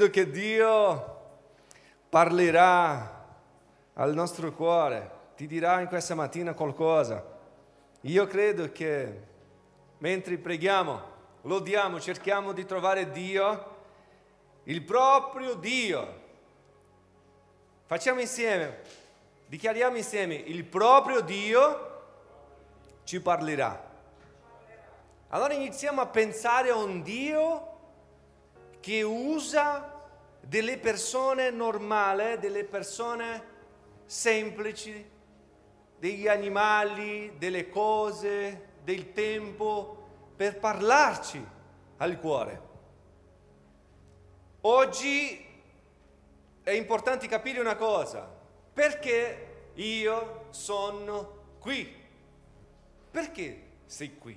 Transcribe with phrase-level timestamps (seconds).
[0.00, 1.18] credo che Dio
[2.08, 3.26] parlerà
[3.92, 7.22] al nostro cuore, ti dirà in questa mattina qualcosa.
[8.02, 9.20] Io credo che
[9.98, 11.02] mentre preghiamo,
[11.42, 13.76] lodiamo, cerchiamo di trovare Dio,
[14.64, 16.18] il proprio Dio.
[17.84, 18.78] Facciamo insieme,
[19.48, 22.04] dichiariamo insieme, il proprio Dio
[23.04, 23.88] ci parlerà.
[25.28, 27.70] Allora iniziamo a pensare a un Dio
[28.80, 29.89] che usa
[30.50, 33.44] delle persone normali, delle persone
[34.04, 35.08] semplici,
[35.96, 41.46] degli animali, delle cose, del tempo per parlarci
[41.98, 42.62] al cuore.
[44.62, 45.46] Oggi
[46.64, 48.28] è importante capire una cosa,
[48.72, 51.96] perché io sono qui?
[53.08, 54.36] Perché sei qui?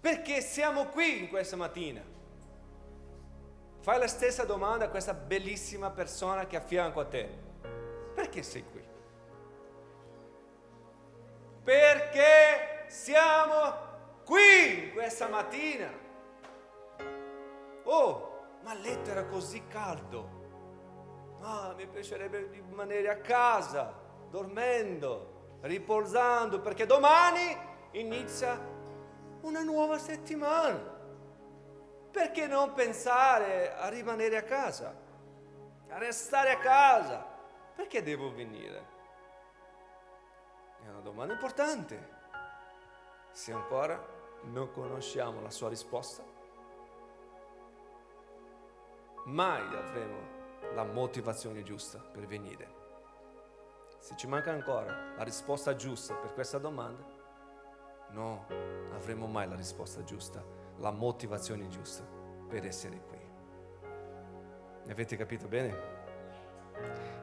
[0.00, 2.17] Perché siamo qui in questa mattina?
[3.88, 7.26] Fai la stessa domanda a questa bellissima persona che è a te.
[8.14, 8.86] Perché sei qui?
[11.64, 13.56] Perché siamo
[14.26, 15.90] qui questa mattina?
[17.84, 21.38] Oh, ma letto era così caldo.
[21.40, 23.94] Ah, mi piacerebbe rimanere a casa,
[24.28, 27.56] dormendo, riposando, perché domani
[27.92, 28.60] inizia
[29.40, 30.97] una nuova settimana.
[32.18, 34.92] Perché non pensare a rimanere a casa,
[35.88, 37.24] a restare a casa?
[37.76, 38.86] Perché devo venire?
[40.84, 42.16] È una domanda importante.
[43.30, 44.04] Se ancora
[44.46, 46.24] non conosciamo la sua risposta,
[49.26, 52.74] mai avremo la motivazione giusta per venire.
[54.00, 57.04] Se ci manca ancora la risposta giusta per questa domanda,
[58.10, 58.44] no,
[58.92, 62.02] avremo mai la risposta giusta la motivazione giusta
[62.48, 63.18] per essere qui.
[64.84, 65.96] Mi avete capito bene?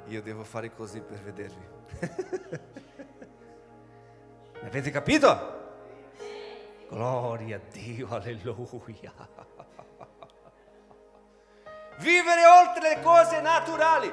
[0.08, 1.66] Io devo fare così per vedervi.
[4.62, 5.54] Mi avete capito?
[6.90, 9.14] Gloria a Dio, alleluia.
[11.98, 14.12] Vivere oltre le cose naturali.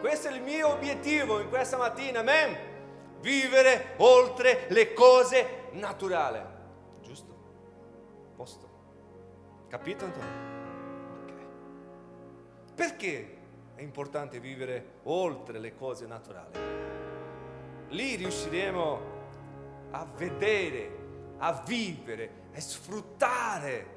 [0.00, 2.56] Questo è il mio obiettivo in questa mattina, amen.
[3.20, 6.56] Vivere oltre le cose naturali
[9.68, 10.46] Capito Antonio?
[11.24, 11.46] Okay.
[12.74, 13.38] Perché
[13.74, 16.58] è importante vivere oltre le cose naturali?
[17.88, 19.00] Lì riusciremo
[19.90, 20.90] a vedere,
[21.38, 23.96] a vivere, a sfruttare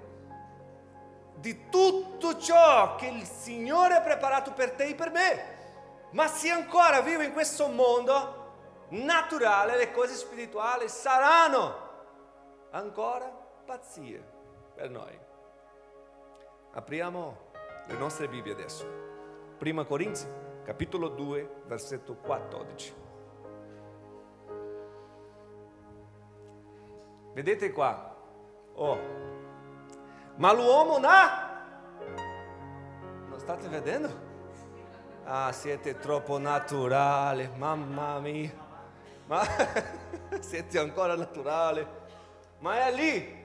[1.35, 5.59] di tutto ciò che il Signore ha preparato per te e per me.
[6.11, 11.89] Ma se ancora vivo in questo mondo naturale, le cose spirituali saranno
[12.71, 13.25] ancora
[13.65, 14.21] pazzie
[14.75, 15.20] per noi.
[16.73, 17.37] Apriamo
[17.87, 18.87] le nostre Bibbie adesso.
[19.57, 20.27] Prima Corinzi,
[20.63, 22.95] capitolo 2, versetto 14.
[27.33, 28.15] Vedete qua?
[28.73, 28.99] Oh.
[30.35, 31.65] Ma l'uomo na...
[33.27, 34.29] Non state vedendo?
[35.25, 38.51] Ah, siete troppo naturali, mamma mia.
[39.27, 39.41] Ma
[40.39, 41.85] siete ancora naturali.
[42.59, 43.39] Ma è lì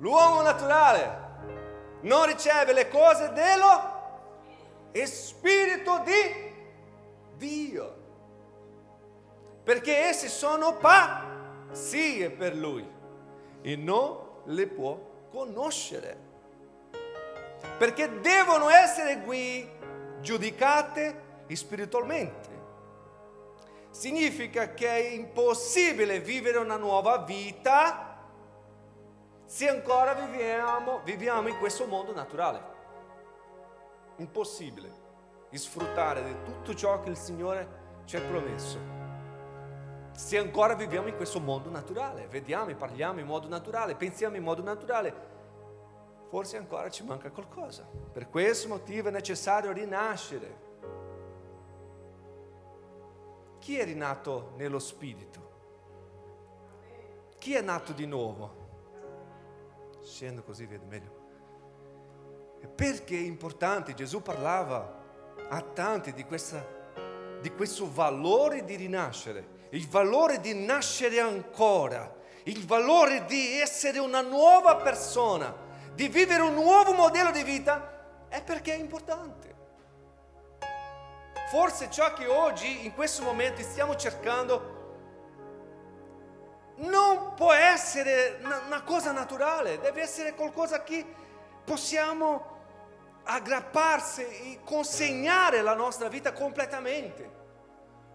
[0.00, 1.28] L'uomo naturale
[2.02, 3.98] non riceve le cose dello
[5.04, 6.52] Spirito di
[7.36, 7.96] Dio,
[9.62, 12.86] perché esse sono pazzie per lui
[13.62, 14.98] e non le può
[15.30, 16.16] conoscere,
[17.78, 19.68] perché devono essere qui
[20.20, 22.48] giudicate spiritualmente.
[23.90, 28.09] Significa che è impossibile vivere una nuova vita
[29.50, 32.62] se ancora viviamo, viviamo in questo mondo naturale.
[34.18, 34.92] Impossibile
[35.58, 38.78] sfruttare di tutto ciò che il Signore ci ha promesso.
[40.12, 44.44] Se ancora viviamo in questo mondo naturale, vediamo e parliamo in modo naturale, pensiamo in
[44.44, 45.12] modo naturale,
[46.28, 47.84] forse ancora ci manca qualcosa.
[48.12, 50.68] Per questo motivo è necessario rinascere.
[53.58, 55.50] Chi è rinato nello Spirito?
[57.36, 58.59] Chi è nato di nuovo?
[60.02, 61.18] Scendo così vedo meglio.
[62.74, 63.94] Perché è importante?
[63.94, 64.98] Gesù parlava
[65.48, 66.64] a tanti di, questa,
[67.40, 72.14] di questo valore di rinascere, il valore di nascere ancora,
[72.44, 75.54] il valore di essere una nuova persona,
[75.94, 79.48] di vivere un nuovo modello di vita, è perché è importante.
[81.50, 84.79] Forse ciò che oggi, in questo momento, stiamo cercando
[87.40, 91.06] può essere una cosa naturale, deve essere qualcosa che
[91.64, 92.58] possiamo
[93.24, 97.30] aggrapparsi e consegnare la nostra vita completamente.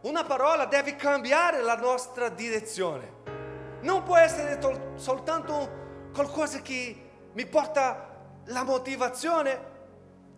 [0.02, 3.14] Una parola deve cambiare la nostra direzione.
[3.82, 8.08] Non può essere tol- soltanto qualcosa che mi porta
[8.44, 9.60] la motivazione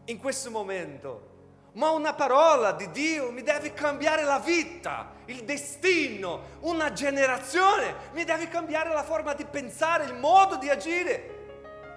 [0.06, 1.37] in questo momento,
[1.74, 8.24] ma una parola di Dio mi deve cambiare la vita, il destino, una generazione, mi
[8.24, 11.36] deve cambiare la forma di pensare, il modo di agire.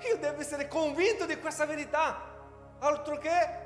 [0.09, 2.21] Io devo essere convinto di questa verità,
[2.79, 3.59] altro che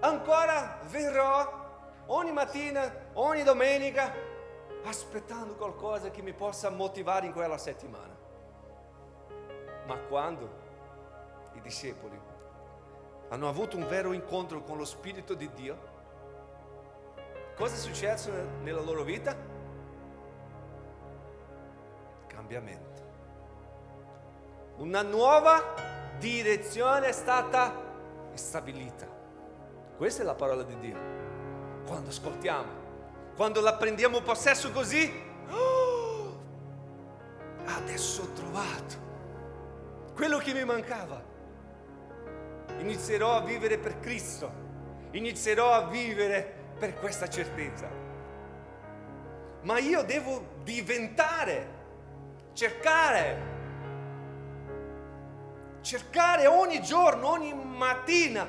[0.00, 1.58] ancora verrò
[2.06, 4.12] ogni mattina, ogni domenica,
[4.84, 8.16] aspettando qualcosa che mi possa motivare in quella settimana.
[9.86, 10.68] Ma quando
[11.54, 12.29] i discepoli
[13.30, 15.78] hanno avuto un vero incontro con lo Spirito di Dio,
[17.54, 18.30] cosa è successo
[18.62, 19.36] nella loro vita?
[22.26, 22.88] Cambiamento.
[24.78, 25.74] Una nuova
[26.18, 27.72] direzione è stata
[28.34, 29.06] stabilita.
[29.96, 30.98] Questa è la parola di Dio.
[31.86, 32.72] Quando ascoltiamo,
[33.36, 35.12] quando la prendiamo possesso così,
[35.50, 36.40] oh,
[37.66, 39.08] adesso ho trovato
[40.14, 41.29] quello che mi mancava.
[42.80, 44.50] Inizierò a vivere per Cristo,
[45.10, 47.88] inizierò a vivere per questa certezza.
[49.62, 51.68] Ma io devo diventare,
[52.54, 53.36] cercare,
[55.82, 58.48] cercare ogni giorno, ogni mattina,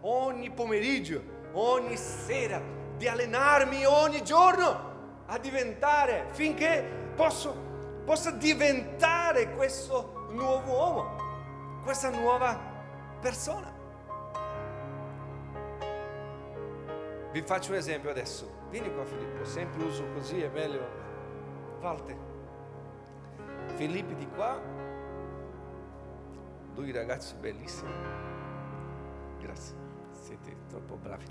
[0.00, 2.60] ogni pomeriggio, ogni sera,
[2.96, 4.94] di allenarmi ogni giorno
[5.26, 6.82] a diventare finché
[7.14, 7.54] posso,
[8.06, 11.16] possa diventare questo nuovo uomo,
[11.84, 12.75] questa nuova persona.
[17.32, 18.50] Vi faccio un esempio adesso.
[18.70, 20.86] Vieni qua Filippo, sempre uso così, è meglio.
[21.80, 22.16] Volte.
[23.74, 24.58] Filippi di qua.
[26.72, 27.92] Due ragazzi bellissimi.
[29.40, 29.76] Grazie,
[30.12, 31.26] siete troppo bravi.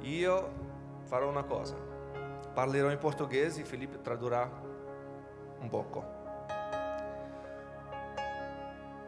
[0.00, 0.52] Io
[1.04, 1.76] farò una cosa.
[2.54, 4.50] Parlerò in portoghese, Filippo tradurrà
[5.60, 6.11] un poco.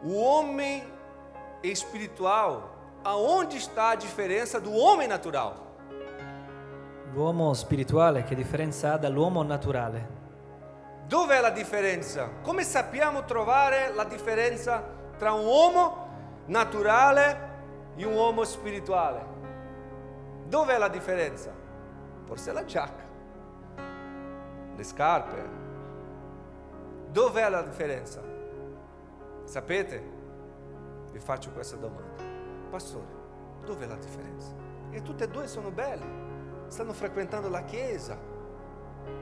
[0.05, 0.83] O homem
[1.63, 5.55] espiritual, aonde está a diferença do homem natural?
[7.11, 10.13] L'uomo spirituale che differenza ha dall'uomo naturale?
[11.07, 12.29] Dov'è la differenza?
[12.43, 14.83] Come sappiamo trovare la differenza
[15.17, 16.07] tra un uomo
[16.45, 17.39] naturale
[17.95, 19.25] e un uomo spirituale?
[20.47, 21.51] Dov'è la differenza?
[22.25, 23.03] Forse la giacca,
[24.75, 25.49] le scarpe.
[27.09, 28.34] Dov'è la differenza?
[29.45, 30.03] Sapete?
[31.11, 32.21] Vi faccio questa domanda.
[32.69, 33.05] Pastore,
[33.63, 34.53] dov'è la differenza?
[34.89, 36.05] E tutte e due sono belle,
[36.67, 38.17] stanno frequentando la chiesa,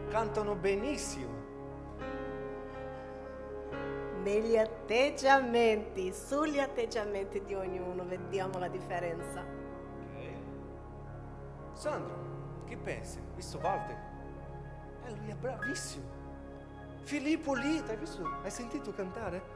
[0.09, 1.41] cantano benissimo.
[4.23, 9.41] Negli atteggiamenti, sugli atteggiamenti di ognuno vediamo la differenza.
[9.41, 10.33] Ok.
[11.73, 12.15] Sandro,
[12.65, 13.19] che pensi?
[13.35, 13.97] Visto Walter?
[15.05, 16.05] Eh, lui è bravissimo.
[17.01, 18.25] Filippo lì, hai visto?
[18.41, 19.52] Hai sentito cantare?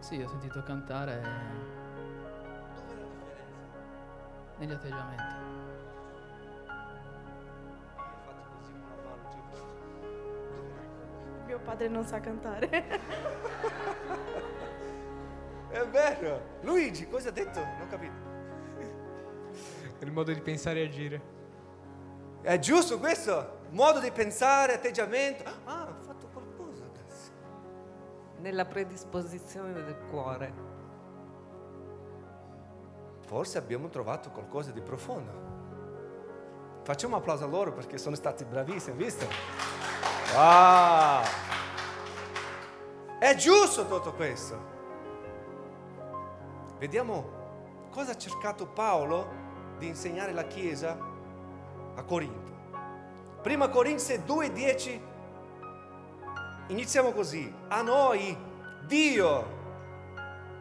[0.00, 3.64] Sì, ho sentito cantare Dov'è la differenza?
[4.58, 5.22] negli atteggiamenti.
[7.96, 9.56] Hai fatto così con la mano, tipo.
[11.46, 12.68] Mio padre non sa cantare.
[15.70, 16.40] È vero.
[16.62, 17.58] Luigi, cosa ha detto?
[17.58, 18.24] Non ho capito.
[20.00, 21.20] il modo di pensare e agire.
[22.42, 23.54] È giusto questo?
[23.70, 25.42] Modo di pensare, atteggiamento.
[25.64, 25.85] Ah,
[28.46, 30.52] nella predisposizione del cuore.
[33.26, 35.54] Forse abbiamo trovato qualcosa di profondo.
[36.84, 39.26] Facciamo un applauso a loro perché sono stati bravissimi, visto?
[40.32, 41.22] Wow!
[43.18, 44.74] È giusto tutto questo.
[46.78, 49.26] Vediamo cosa ha cercato Paolo
[49.78, 50.96] di insegnare alla Chiesa
[51.96, 52.54] a Corinto.
[53.42, 55.05] Prima Corinzi 2,10
[56.68, 57.52] iniziamo così.
[57.68, 58.36] A noi
[58.86, 59.54] Dio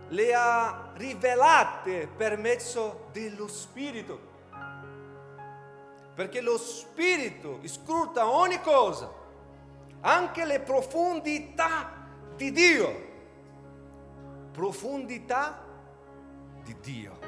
[0.10, 4.34] le ha rivelate per mezzo dello Spirito.
[6.14, 9.12] Perché lo Spirito scruta ogni cosa,
[10.02, 11.92] anche le profondità
[12.36, 13.04] di Dio.
[14.52, 15.62] Profondità
[16.64, 17.20] di Dio.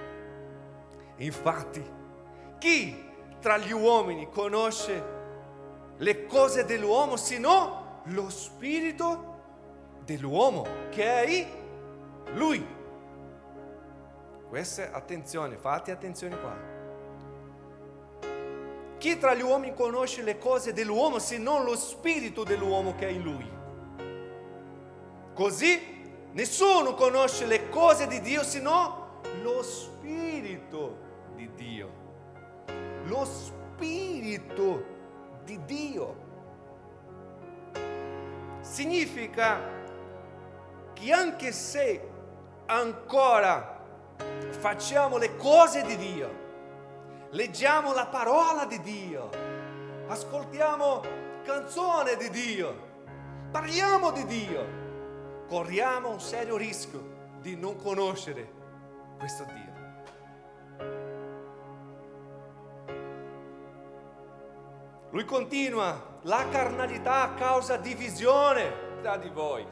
[1.17, 1.83] Infatti,
[2.59, 3.05] chi
[3.39, 5.15] tra gli uomini conosce
[5.97, 9.35] le cose dell'uomo se no lo spirito
[10.03, 11.47] dell'uomo che è in
[12.33, 12.65] lui?
[14.49, 16.55] Questa attenzione, fate attenzione qua.
[18.97, 23.11] Chi tra gli uomini conosce le cose dell'uomo se non lo spirito dell'uomo che è
[23.11, 23.55] in lui?
[25.33, 25.95] Così
[26.37, 30.97] Nessuno conosce le cose di Dio se no lo Spirito
[31.33, 31.89] di Dio.
[33.05, 34.85] Lo Spirito
[35.43, 36.25] di Dio.
[38.69, 39.59] Significa
[40.93, 42.07] che anche se
[42.67, 43.81] ancora
[44.59, 46.29] facciamo le cose di Dio,
[47.31, 49.29] leggiamo la parola di Dio,
[50.07, 51.01] ascoltiamo
[51.43, 52.75] canzone di Dio,
[53.49, 54.65] parliamo di Dio,
[55.47, 58.47] corriamo un serio rischio di non conoscere
[59.17, 59.66] questo Dio.
[65.17, 69.65] Lui continua, la carnalità causa divisione tra di voi.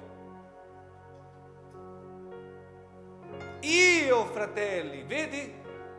[3.59, 5.53] Io, fratelli, vedi?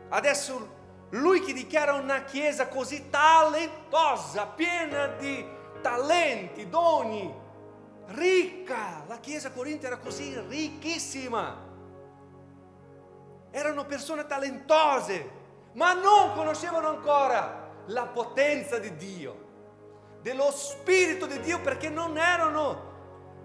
[0.09, 0.75] Adesso
[1.11, 5.47] lui che dichiara una chiesa così talentosa, piena di
[5.81, 7.33] talenti, doni,
[8.07, 9.05] ricca.
[9.07, 11.57] La chiesa corintia era così ricchissima.
[13.51, 15.31] Erano persone talentose,
[15.75, 17.56] ma non conoscevano ancora
[17.87, 19.45] la potenza di Dio,
[20.21, 22.95] dello Spirito di Dio, perché non erano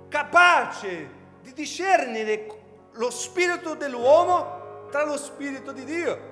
[0.08, 1.08] capaci
[1.40, 2.46] di discernere
[2.92, 6.30] lo spirito dell'uomo tra lo spirito di Dio.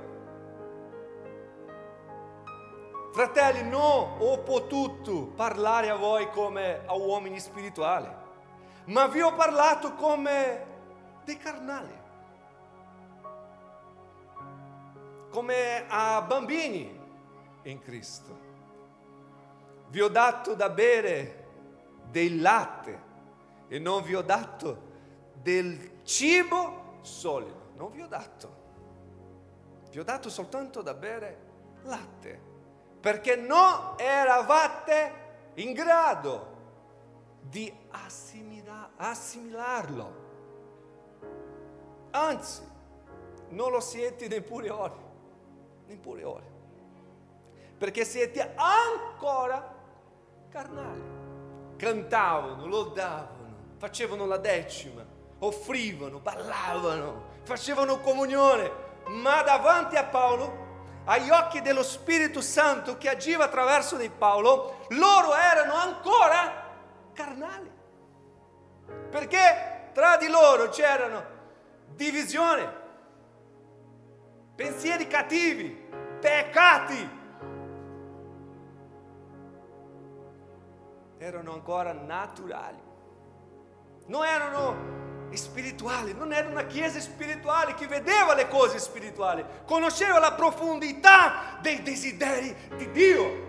[3.12, 8.09] Fratelli, non ho potuto parlare a voi come a uomini spirituali,
[8.85, 10.67] ma vi ho parlato come
[11.25, 11.99] dei carnali,
[15.31, 17.00] come a bambini
[17.62, 18.49] in Cristo.
[19.88, 21.49] Vi ho dato da bere
[22.11, 23.09] del latte
[23.69, 24.88] e non vi ho dato
[25.35, 28.59] del cibo solido, non vi ho dato.
[29.90, 31.49] Vi ho dato soltanto da bere
[31.83, 32.49] latte
[33.00, 35.12] perché non eravate
[35.55, 36.59] in grado
[37.40, 40.29] di assimila- assimilarlo.
[42.11, 42.62] Anzi,
[43.50, 44.97] non lo siete neppure ora,
[45.87, 46.45] neppure ora,
[47.80, 49.75] perché siete ancora
[50.50, 51.02] carnali.
[51.78, 55.02] Cantavano, lodavano, facevano la decima,
[55.38, 58.70] offrivano, ballavano, facevano comunione,
[59.06, 60.68] ma davanti a Paolo
[61.04, 66.70] agli occhi dello Spirito Santo che agiva attraverso di Paolo, loro erano ancora
[67.14, 67.70] carnali.
[69.08, 71.25] Perché tra di loro c'erano
[71.94, 72.68] divisioni,
[74.54, 75.88] pensieri cattivi,
[76.20, 77.19] peccati.
[81.22, 82.80] Erano ancora naturali.
[84.06, 90.32] Non erano spirituali, non era una chiesa spirituale che vedeva le cose spirituali, conosceva la
[90.32, 93.48] profondità dei desideri di Dio.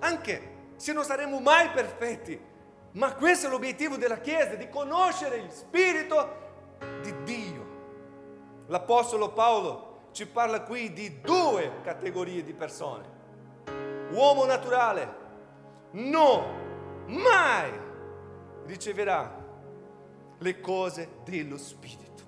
[0.00, 2.38] Anche se non saremo mai perfetti,
[2.92, 6.42] ma questo è l'obiettivo della chiesa, di conoscere il spirito
[7.00, 7.66] di Dio.
[8.66, 13.12] L'Apostolo Paolo ci parla qui di due categorie di persone.
[14.10, 15.22] Uomo naturale,
[15.94, 17.70] no, mai
[18.66, 19.42] riceverà
[20.38, 22.22] le cose dello Spirito.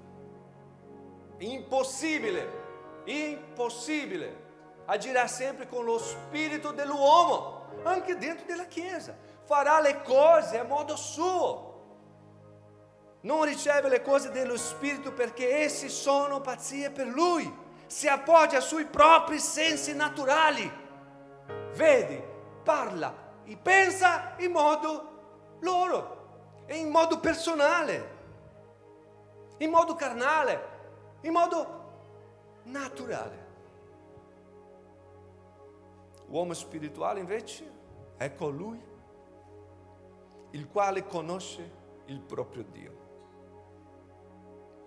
[1.38, 4.44] Impossibile, impossibile.
[4.86, 9.16] Agirà sempre con lo spirito dell'uomo, anche dentro della Chiesa.
[9.44, 11.74] Farà le cose a modo suo.
[13.22, 17.64] Non riceve le cose dello Spirito perché essi sono pazzie per lui.
[17.86, 20.70] Si appoggia sui propri sensi naturali.
[21.74, 22.22] Vedi,
[22.62, 28.14] parla e pensa in modo loro e in modo personale,
[29.58, 30.60] in modo carnale,
[31.20, 31.84] in modo
[32.64, 33.44] naturale.
[36.26, 37.72] Uomo spirituale invece
[38.16, 38.82] è colui
[40.50, 41.72] il quale conosce
[42.06, 43.04] il proprio Dio.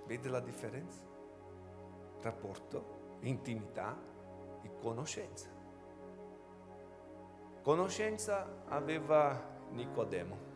[0.05, 0.99] Vede la differenza?
[2.21, 3.97] Rapporto, intimità
[4.63, 5.58] e conoscenza.
[7.61, 10.47] Conoscenza aveva Nicodemo.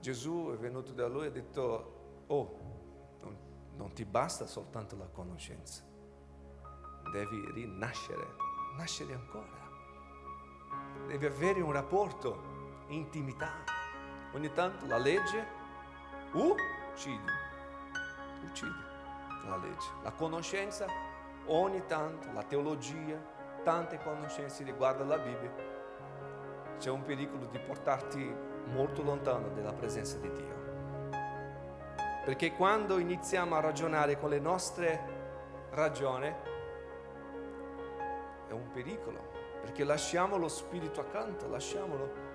[0.00, 2.58] Gesù è venuto da lui e ha detto, oh,
[3.20, 3.36] non,
[3.76, 5.84] non ti basta soltanto la conoscenza,
[7.12, 8.26] devi rinascere,
[8.76, 9.68] nascere ancora.
[11.06, 13.52] Devi avere un rapporto, intimità.
[14.32, 15.44] Ogni tanto la legge
[16.32, 17.32] uccide,
[18.42, 18.88] uccide
[19.48, 19.88] la legge.
[20.02, 20.86] La conoscenza
[21.46, 23.20] ogni tanto, la teologia,
[23.64, 25.52] tante conoscenze riguardo la Bibbia,
[26.80, 28.34] c'è un pericolo di portarti
[28.72, 30.58] molto lontano dalla presenza di Dio.
[32.24, 35.18] Perché quando iniziamo a ragionare con le nostre
[35.72, 36.34] ragioni
[38.48, 39.20] è un pericolo,
[39.60, 42.28] perché lasciamo lo spirito accanto, lasciamolo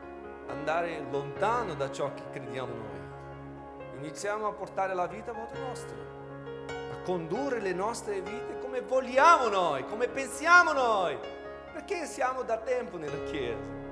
[0.47, 3.03] andare lontano da ciò che crediamo noi.
[3.97, 5.95] iniziamo a portare la vita a modo nostro,
[6.67, 11.17] a condurre le nostre vite come vogliamo noi, come pensiamo noi,
[11.73, 13.84] perché siamo da tempo nella Chiesa.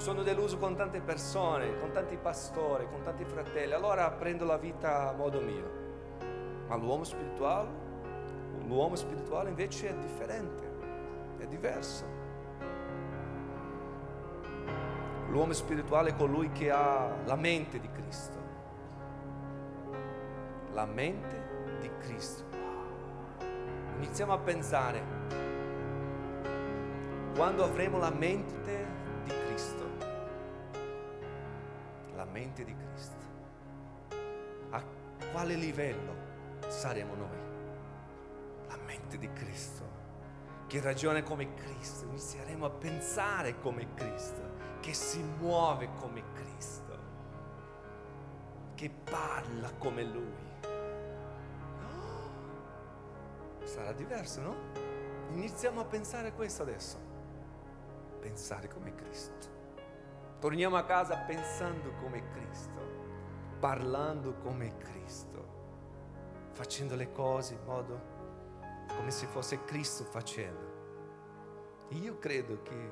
[0.00, 5.10] Sono deluso con tante persone, con tanti pastori, con tanti fratelli, allora prendo la vita
[5.10, 5.70] a modo mio.
[6.68, 7.68] Ma l'uomo spirituale,
[8.66, 10.64] l'uomo spirituale invece è differente,
[11.36, 12.06] è diverso.
[15.28, 18.38] L'uomo spirituale è colui che ha la mente di Cristo.
[20.72, 22.44] La mente di Cristo.
[23.96, 25.02] Iniziamo a pensare,
[27.34, 28.86] quando avremo la mente
[29.24, 29.89] di Cristo,
[32.30, 33.26] mente di Cristo,
[34.70, 34.82] a
[35.32, 36.14] quale livello
[36.68, 37.38] saremo noi?
[38.68, 39.84] La mente di Cristo,
[40.66, 46.98] che ragiona come Cristo, inizieremo a pensare come Cristo, che si muove come Cristo,
[48.74, 50.48] che parla come Lui.
[53.64, 54.56] Sarà diverso, no?
[55.32, 56.98] Iniziamo a pensare questo adesso.
[58.20, 59.59] Pensare come Cristo.
[60.40, 62.80] Torniamo a casa pensando come Cristo,
[63.58, 65.46] parlando come Cristo,
[66.52, 68.00] facendo le cose in modo
[68.96, 70.68] come se fosse Cristo facendo.
[71.90, 72.90] Io credo che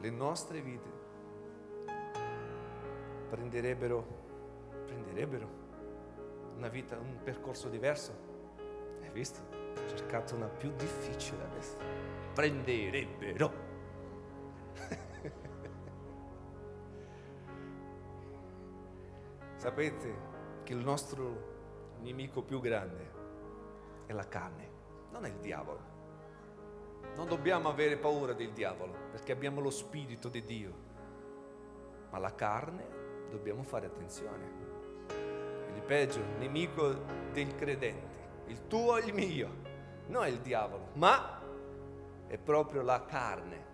[0.00, 0.90] le nostre vite
[3.28, 4.04] prenderebbero,
[4.86, 5.48] prenderebbero
[6.56, 8.12] una vita, un percorso diverso.
[9.00, 9.38] Hai visto?
[9.52, 11.76] Ho cercato una più difficile adesso.
[12.34, 13.68] Prenderebbero.
[19.60, 20.16] Sapete
[20.62, 23.10] che il nostro nemico più grande
[24.06, 24.70] è la carne,
[25.10, 25.80] non è il diavolo.
[27.14, 30.72] Non dobbiamo avere paura del diavolo perché abbiamo lo spirito di Dio.
[32.08, 34.50] Ma la carne dobbiamo fare attenzione.
[35.74, 36.94] Il peggio, il nemico
[37.30, 39.50] del credente, il tuo e il mio,
[40.06, 41.38] non è il diavolo, ma
[42.26, 43.64] è proprio la carne,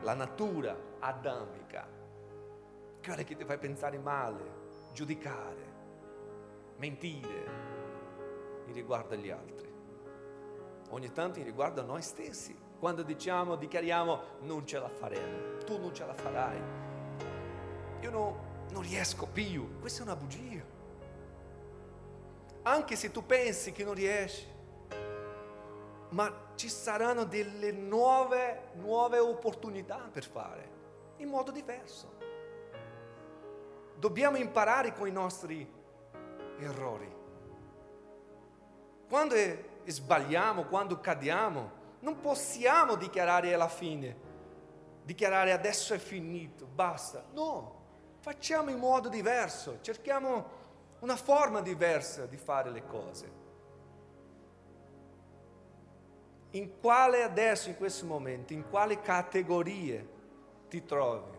[0.00, 1.86] la natura adamica,
[3.02, 4.67] quella che ti fa pensare male,
[4.98, 5.74] giudicare,
[6.78, 7.66] mentire
[8.72, 9.72] riguardo agli altri.
[10.90, 15.94] Ogni tanto riguardo a noi stessi, quando diciamo, dichiariamo non ce la faremo, tu non
[15.94, 16.60] ce la farai,
[18.00, 20.64] io no, non riesco più, questa è una bugia.
[22.62, 24.48] Anche se tu pensi che non riesci,
[26.08, 30.70] ma ci saranno delle nuove, nuove opportunità per fare,
[31.18, 32.27] in modo diverso.
[33.98, 35.68] Dobbiamo imparare con i nostri
[36.58, 37.16] errori.
[39.08, 39.34] Quando
[39.86, 44.16] sbagliamo, quando cadiamo, non possiamo dichiarare alla fine,
[45.02, 47.24] dichiarare adesso è finito, basta.
[47.32, 47.74] No,
[48.20, 50.56] facciamo in modo diverso, cerchiamo
[51.00, 53.32] una forma diversa di fare le cose.
[56.50, 60.08] In quale adesso, in questo momento, in quale categorie
[60.68, 61.36] ti trovi?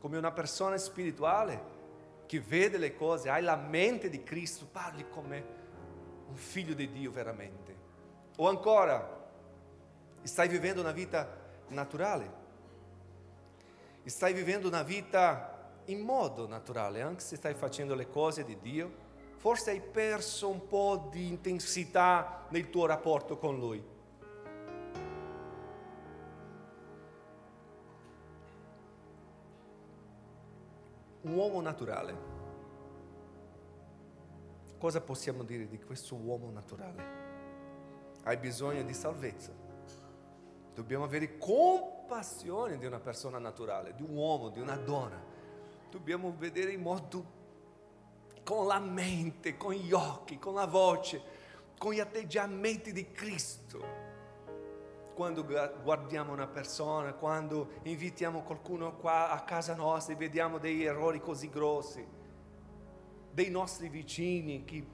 [0.00, 1.76] Come una persona spirituale
[2.28, 5.44] che vede le cose, hai la mente di Cristo, parli come
[6.28, 7.74] un figlio di Dio veramente.
[8.36, 9.30] O ancora,
[10.24, 11.26] stai vivendo una vita
[11.68, 12.32] naturale,
[14.04, 18.92] stai vivendo una vita in modo naturale, anche se stai facendo le cose di Dio,
[19.36, 23.82] forse hai perso un po' di intensità nel tuo rapporto con Lui.
[31.28, 32.36] Uomo naturale.
[34.78, 37.16] Cosa possiamo dire di questo uomo naturale?
[38.22, 39.52] Hai bisogno di salvezza.
[40.74, 45.20] Dobbiamo avere compassione di una persona naturale, di un uomo, di una donna.
[45.90, 47.36] Dobbiamo vedere in modo
[48.44, 51.20] con la mente, con gli occhi, con la voce,
[51.76, 54.07] con gli atteggiamenti di Cristo.
[55.18, 60.84] Quando gu- guardiamo una persona, quando invitiamo qualcuno qua a casa nostra e vediamo degli
[60.84, 62.06] errori così grossi,
[63.32, 64.86] dei nostri vicini che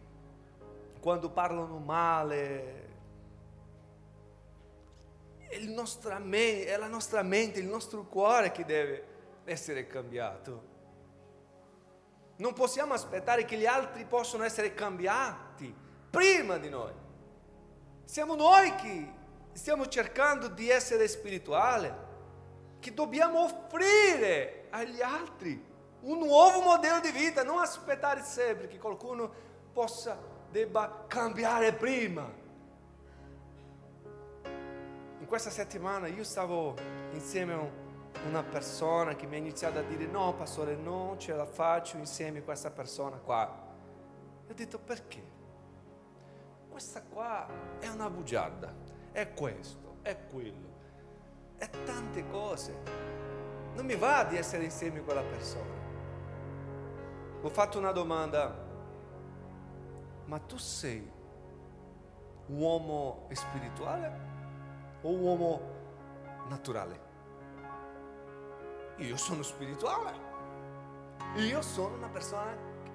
[0.98, 2.88] quando parlano male,
[6.22, 9.06] me- è la nostra mente, il nostro cuore che deve
[9.44, 10.62] essere cambiato.
[12.36, 15.76] Non possiamo aspettare che gli altri possano essere cambiati
[16.08, 16.94] prima di noi.
[18.04, 19.22] Siamo noi che
[19.54, 21.92] stiamo cercando di essere spirituali,
[22.80, 29.32] che dobbiamo offrire agli altri un nuovo modello di vita, non aspettare sempre che qualcuno
[29.72, 30.18] possa,
[30.50, 32.30] debba cambiare prima.
[35.18, 36.74] In questa settimana io stavo
[37.12, 37.70] insieme a un,
[38.28, 42.40] una persona che mi ha iniziato a dire no, pastore, non ce la faccio insieme
[42.40, 43.62] a questa persona qua.
[44.46, 45.22] E ho detto perché?
[46.68, 47.46] Questa qua
[47.78, 48.72] è una bugiarda,
[49.14, 50.68] è questo, è quello,
[51.56, 52.76] è tante cose.
[53.74, 55.72] Non mi va di essere insieme a quella persona.
[57.40, 58.52] Ho fatto una domanda,
[60.24, 61.08] ma tu sei
[62.48, 64.20] uomo spirituale
[65.02, 65.60] o uomo
[66.48, 67.00] naturale?
[68.96, 70.32] Io sono spirituale.
[71.36, 72.52] Io sono una persona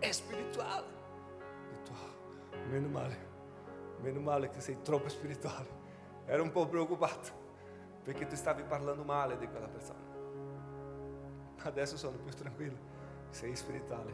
[0.10, 0.86] spirituale.
[0.86, 3.28] Ho detto, "Ah, meno male,
[4.02, 5.79] meno male che sei troppo spirituale.
[6.30, 7.32] Ero un po' preoccupato
[8.04, 9.98] perché tu stavi parlando male di quella persona.
[11.64, 12.78] Adesso sono più tranquillo,
[13.32, 14.14] sei spirituale.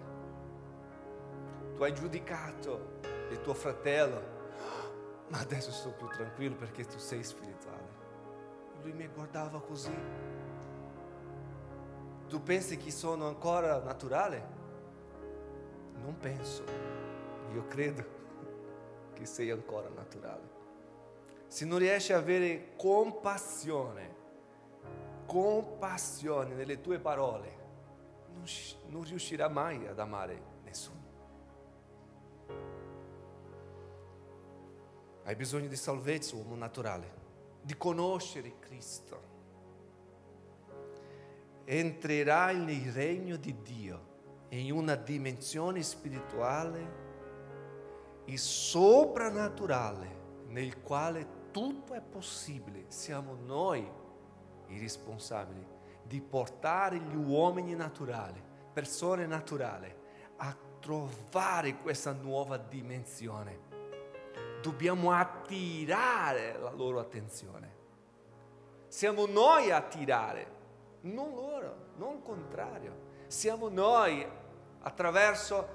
[1.75, 2.99] Tu hai giudicato
[3.29, 4.21] il tuo fratello,
[5.27, 8.03] ma adesso sto più tranquillo perché tu sei spirituale.
[8.81, 9.93] Lui mi guardava così.
[12.29, 14.47] Tu pensi che sono ancora naturale?
[16.01, 16.63] Non penso.
[17.53, 18.05] Io credo
[19.13, 20.54] che sei ancora naturale.
[21.47, 24.15] Se non riesci a avere compassione,
[25.25, 27.63] compassione nelle tue parole,
[28.33, 28.43] non,
[28.87, 31.03] non riuscirai mai ad amare nessuno.
[35.23, 37.11] Hai bisogno di salvezza, uomo naturale,
[37.61, 39.33] di conoscere Cristo.
[41.65, 44.13] Entrerai nel regno di Dio
[44.49, 47.03] in una dimensione spirituale
[48.25, 50.14] e soprannaturale
[50.55, 52.85] nel quale tutto è possibile.
[52.87, 53.85] Siamo noi
[54.67, 55.67] i responsabili
[56.01, 58.41] di portare gli uomini naturali,
[58.71, 59.93] persone naturali,
[60.37, 63.73] a trovare questa nuova dimensione.
[64.61, 67.73] Dobbiamo attirare la loro attenzione.
[68.87, 70.51] Siamo noi a attirare,
[71.01, 73.03] non loro, non il contrario.
[73.27, 74.25] Siamo noi
[74.83, 75.67] attraverso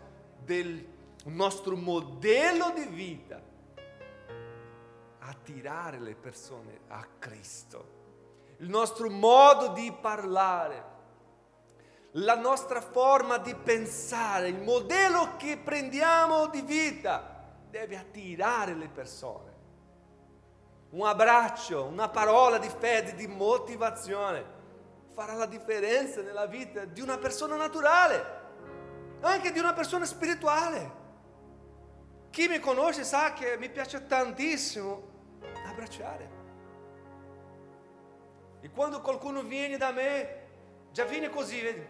[0.42, 0.86] del
[1.24, 3.48] nostro modello di vita
[5.30, 7.98] attirare le persone a Cristo.
[8.58, 10.84] Il nostro modo di parlare,
[12.12, 19.48] la nostra forma di pensare, il modello che prendiamo di vita deve attirare le persone.
[20.90, 24.58] Un abbraccio, una parola di fede, di motivazione
[25.14, 28.38] farà la differenza nella vita di una persona naturale,
[29.20, 30.98] anche di una persona spirituale.
[32.30, 35.10] Chi mi conosce sa che mi piace tantissimo
[35.80, 36.38] abbracciare.
[38.60, 40.48] E quando qualcuno viene da me,
[40.92, 41.88] già viene così, vedi?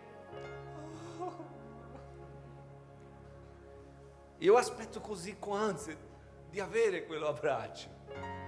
[4.38, 5.96] Io aspetto così con ansia
[6.48, 7.88] di avere quell'abbraccio,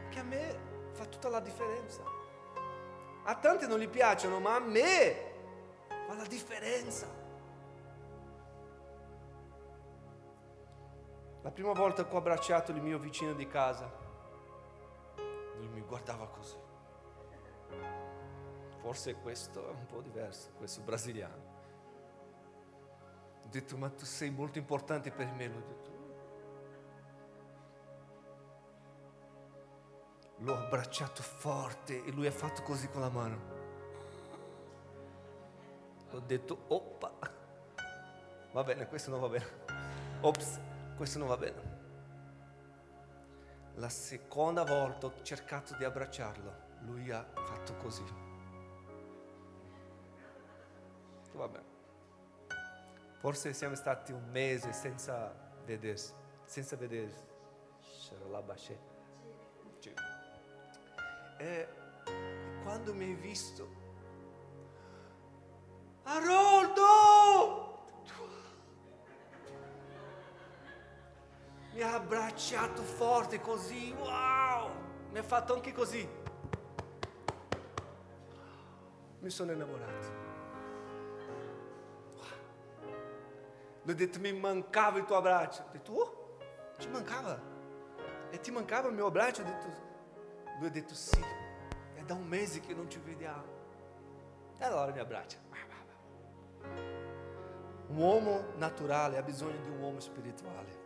[0.09, 0.57] che a me
[0.93, 2.03] fa tutta la differenza.
[3.25, 5.31] A tanti non gli piacciono, ma a me
[5.89, 7.21] fa la differenza.
[11.43, 14.02] La prima volta che ho abbracciato il mio vicino di casa,
[15.93, 16.57] guardava così.
[18.79, 21.51] Forse questo è un po' diverso, questo brasiliano.
[23.45, 25.49] Ho detto, ma tu sei molto importante per me.
[25.49, 25.91] L'ho detto.
[30.39, 33.41] L'ho abbracciato forte e lui ha fatto così con la mano.
[36.11, 37.13] Ho detto, oppa.
[38.53, 39.47] Va bene, questo non va bene.
[40.23, 40.59] Ops,
[40.97, 41.72] questo non va bene.
[43.77, 48.05] La seconda volta ho cercato di abbracciarlo, lui ha fatto così.
[51.33, 51.71] Va bene.
[53.19, 56.13] Forse siamo stati un mese senza vedersi,
[56.45, 57.31] senza vedersi.
[61.39, 61.69] E
[62.63, 63.69] quando mi hai visto,
[66.03, 67.72] Haroldo!
[71.73, 74.71] Mi ha abbracciato forte così, wow!
[75.11, 76.07] Mi ha fatto anche così.
[79.21, 80.21] Mi sono innamorato.
[83.85, 85.63] Gli ho detto, mi mancava il tuo abbraccio.
[85.63, 86.39] Ho detto, oh,
[86.79, 87.41] ci mancava.
[88.31, 89.43] E ti mancava il mio abbraccio?
[89.43, 89.67] Ho detto,
[90.59, 91.25] lui ha detto, sì,
[91.95, 93.45] è da un mese che non ci vediamo.
[94.59, 95.39] E allora mi abbraccia.
[97.89, 100.82] Un uomo naturale ha bisogno di un uomo spirituale.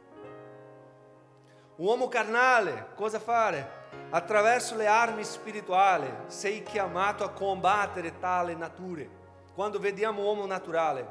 [1.76, 3.84] Un uomo carnale, cosa fare?
[4.10, 9.08] Attraverso le armi spirituali sei chiamato a combattere tale nature.
[9.54, 11.06] Quando vediamo un uomo naturale,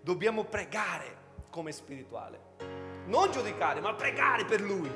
[0.00, 1.16] dobbiamo pregare
[1.50, 2.40] come spirituale.
[3.06, 4.90] Non giudicare, ma pregare per lui,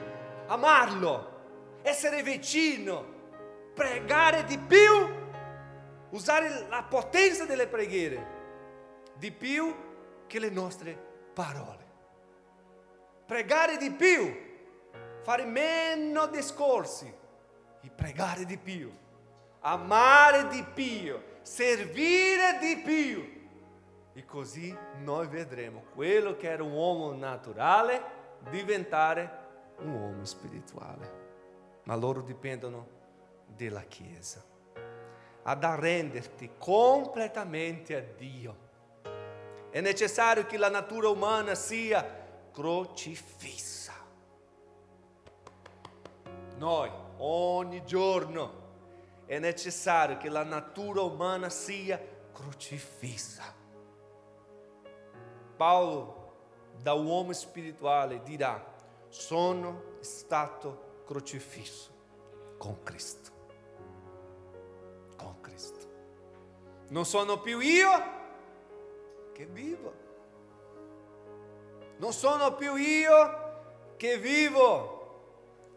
[0.46, 3.04] amarlo, essere vicino,
[3.72, 5.14] pregare di più
[6.10, 8.34] usare la potenza delle preghiere
[9.14, 9.74] di più
[10.26, 10.98] che le nostre
[11.32, 11.84] parole.
[13.26, 14.45] Pregare di più,
[15.26, 17.12] fare meno discorsi
[17.80, 18.96] e pregare di più,
[19.58, 23.48] amare di più, servire di più.
[24.12, 29.38] E così noi vedremo quello che era un uomo naturale diventare
[29.78, 31.80] un uomo spirituale.
[31.86, 32.86] Ma loro dipendono
[33.48, 34.44] della Chiesa.
[35.42, 38.56] Ad arrenderti completamente a Dio.
[39.70, 43.85] È necessario che la natura umana sia crocifissa.
[46.56, 48.64] Noi, ogni giorno,
[49.26, 52.00] è necessario che la natura umana sia
[52.32, 53.54] crocifissa.
[55.56, 56.34] Paolo,
[56.80, 58.74] da uomo spirituale, dirà,
[59.08, 61.90] sono stato crocifisso
[62.58, 63.30] con Cristo.
[65.16, 65.94] Con Cristo.
[66.88, 68.14] Non sono più io
[69.32, 70.04] che vivo.
[71.98, 73.44] Non sono più io
[73.96, 74.95] che vivo,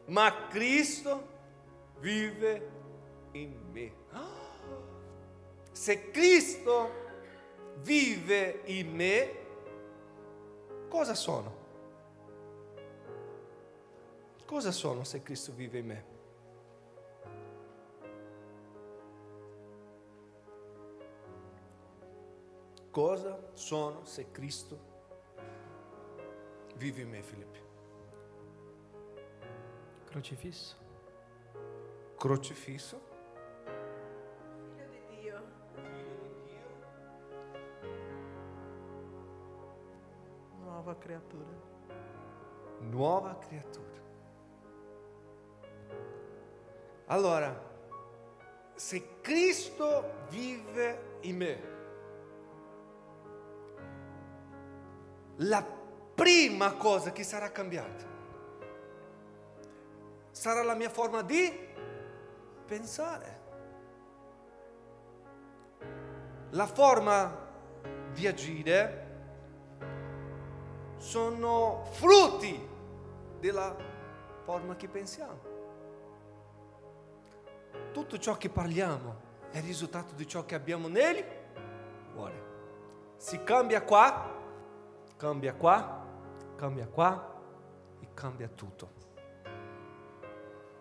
[0.10, 1.28] ma Cristo
[2.00, 2.69] vive
[3.32, 3.93] in me.
[5.72, 6.91] Se Cristo
[7.78, 9.38] vive in me,
[10.89, 11.58] cosa sono?
[14.45, 16.06] Cosa sono se Cristo vive in me?
[22.89, 24.78] Cosa sono se Cristo
[26.76, 27.68] vive in me, Filippo?
[30.10, 30.76] Crocifisso.
[32.17, 33.00] Crocifisso?
[34.65, 35.43] Figlio di Dio.
[40.63, 41.67] Nuova creatura.
[42.80, 43.88] nuova creatura.
[47.06, 47.67] Allora,
[48.74, 51.62] se Cristo vive in me,
[55.38, 55.63] la
[56.15, 58.18] prima cosa che sarà cambiata
[60.39, 61.52] sarà la mia forma di
[62.65, 63.39] pensare.
[66.52, 67.47] La forma
[68.13, 69.08] di agire
[70.95, 72.58] sono frutti
[73.38, 73.75] della
[74.45, 75.41] forma che pensiamo.
[77.91, 79.19] Tutto ciò che parliamo
[79.52, 81.21] è il risultato di ciò che abbiamo nel
[82.13, 82.43] cuore.
[83.17, 84.34] Si cambia qua,
[85.17, 86.06] cambia qua,
[86.56, 87.41] cambia qua
[87.99, 89.09] e cambia tutto.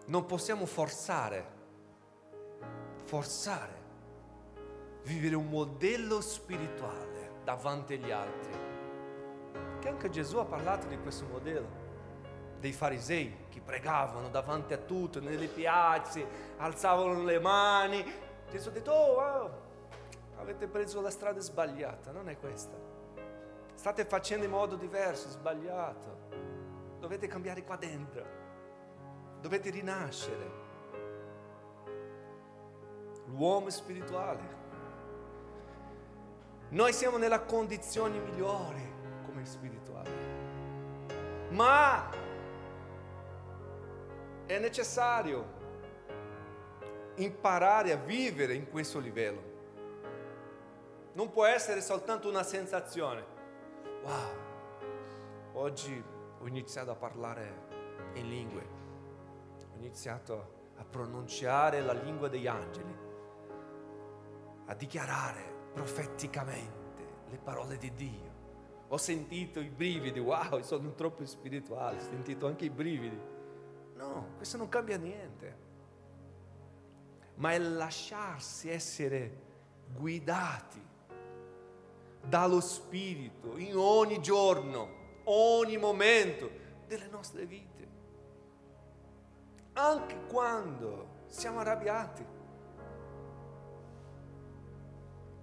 [0.08, 1.46] Non possiamo forzare,
[3.04, 3.76] forzare,
[5.02, 8.52] vivere un modello spirituale davanti agli altri.
[9.78, 11.68] Che anche Gesù ha parlato di questo modello
[12.58, 18.02] dei farisei che pregavano davanti a tutto, nelle piazze, alzavano le mani.
[18.50, 19.50] Gesù ha detto, oh, wow,
[20.38, 22.76] avete preso la strada sbagliata, non è questa.
[23.74, 26.96] State facendo in modo diverso, sbagliato.
[26.98, 28.37] Dovete cambiare qua dentro.
[29.40, 30.50] Dovete rinascere.
[33.26, 34.56] L'uomo spirituale.
[36.70, 38.92] Noi siamo nella condizione migliore
[39.26, 40.10] come spirituali.
[41.50, 42.10] Ma
[44.46, 45.56] è necessario
[47.16, 49.56] imparare a vivere in questo livello.
[51.12, 53.24] Non può essere soltanto una sensazione.
[54.02, 56.02] Wow, oggi
[56.40, 57.66] ho iniziato a parlare
[58.14, 58.77] in lingue,
[59.78, 62.96] iniziato a pronunciare la lingua degli angeli,
[64.66, 68.36] a dichiarare profeticamente le parole di Dio.
[68.88, 73.20] Ho sentito i brividi, wow, sono troppo spirituale, ho sentito anche i brividi.
[73.94, 75.66] No, questo non cambia niente.
[77.34, 79.46] Ma è lasciarsi essere
[79.94, 80.84] guidati
[82.20, 84.88] dallo Spirito in ogni giorno,
[85.24, 86.50] ogni momento
[86.86, 87.77] delle nostre vite.
[89.78, 92.26] Anche quando siamo arrabbiati.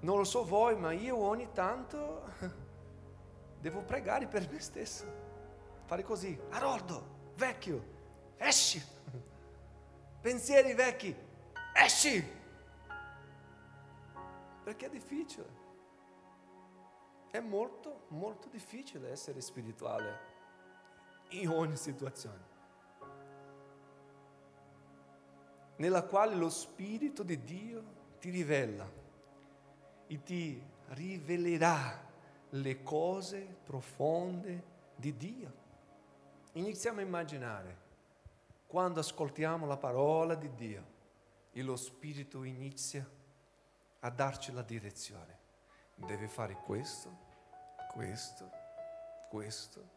[0.01, 2.23] Non lo so voi, ma io ogni tanto
[3.61, 5.05] devo pregare per me stesso.
[5.85, 6.37] Fare così.
[6.49, 7.81] Aroldo, vecchio,
[8.35, 8.83] esci.
[10.19, 11.15] Pensieri vecchi,
[11.73, 12.21] esci.
[14.65, 15.63] Perché è difficile.
[17.31, 20.19] È molto, molto difficile essere spirituale
[21.29, 22.54] in ogni situazione.
[25.77, 27.83] Nella quale lo Spirito di Dio
[28.19, 28.89] ti rivela
[30.07, 32.03] e ti rivelerà
[32.49, 34.63] le cose profonde
[34.95, 35.63] di Dio.
[36.53, 37.83] Iniziamo a immaginare
[38.67, 40.93] quando ascoltiamo la parola di Dio
[41.51, 43.07] e lo Spirito inizia
[43.99, 45.39] a darci la direzione.
[45.95, 47.09] Devi fare questo,
[47.91, 48.49] questo,
[49.29, 49.89] questo,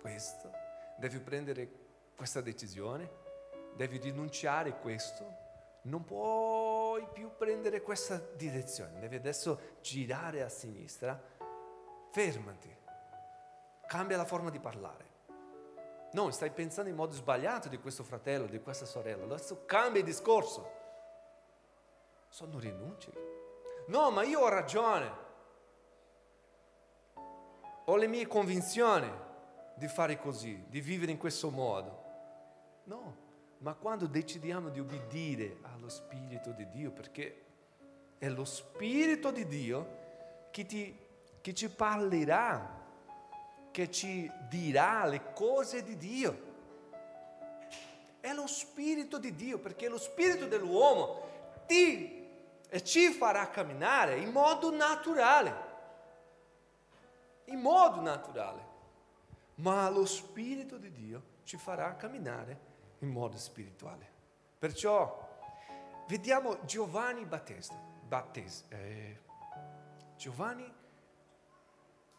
[0.00, 0.50] questo.
[0.98, 1.70] Devi prendere
[2.16, 3.10] questa decisione,
[3.74, 5.42] devi rinunciare a questo.
[5.82, 11.20] Non puoi più prendere questa direzione, devi adesso girare a sinistra.
[12.10, 12.74] Fermati,
[13.86, 15.12] cambia la forma di parlare.
[16.12, 19.24] No, stai pensando in modo sbagliato di questo fratello, di questa sorella.
[19.24, 20.82] Adesso cambia il discorso.
[22.28, 23.12] Sono rinunci.
[23.88, 25.22] No, ma io ho ragione.
[27.86, 29.10] Ho le mie convinzioni
[29.74, 32.02] di fare così, di vivere in questo modo.
[32.84, 33.23] No,
[33.58, 37.42] ma quando decidiamo di obbedire allo Spirito di Dio, perché
[38.18, 40.02] è lo Spirito di Dio
[40.50, 40.96] che, ti,
[41.40, 42.82] che ci parlerà
[43.74, 46.52] che ci dirà le cose di Dio.
[48.20, 51.22] È lo Spirito di Dio, perché lo Spirito dell'uomo
[51.66, 52.24] ti
[52.68, 55.54] e ci farà camminare in modo naturale.
[57.46, 58.62] In modo naturale.
[59.56, 62.72] Ma lo Spirito di Dio ci farà camminare
[63.04, 64.10] in modo spirituale.
[64.58, 65.28] Perciò
[66.08, 67.76] vediamo Giovanni Battista.
[68.06, 69.20] Battista eh,
[70.16, 70.72] Giovanni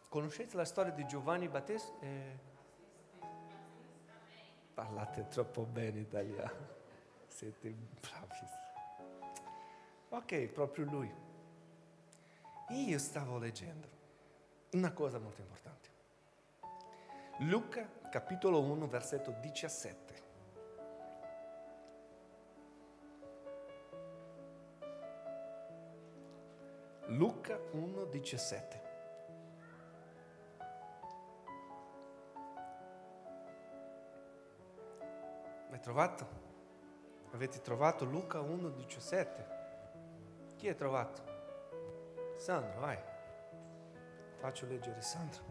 [0.08, 1.92] Conoscete la storia di Giovanni Battista?
[2.00, 2.38] Eh...
[4.72, 6.68] Parlate troppo bene italiano,
[7.28, 8.46] siete bravi.
[10.08, 11.12] Ok, proprio lui.
[12.70, 13.88] Io stavo leggendo
[14.70, 15.88] una cosa molto importante.
[17.40, 20.25] Luca capitolo 1 versetto 17.
[27.10, 28.82] Luca 1 17.
[35.70, 36.26] Hai trovato?
[37.30, 39.26] Avete trovato Luca 1,17?
[40.56, 41.22] Chi ha trovato?
[42.36, 42.98] Sandro, vai.
[44.38, 45.44] Faccio leggere Sandro.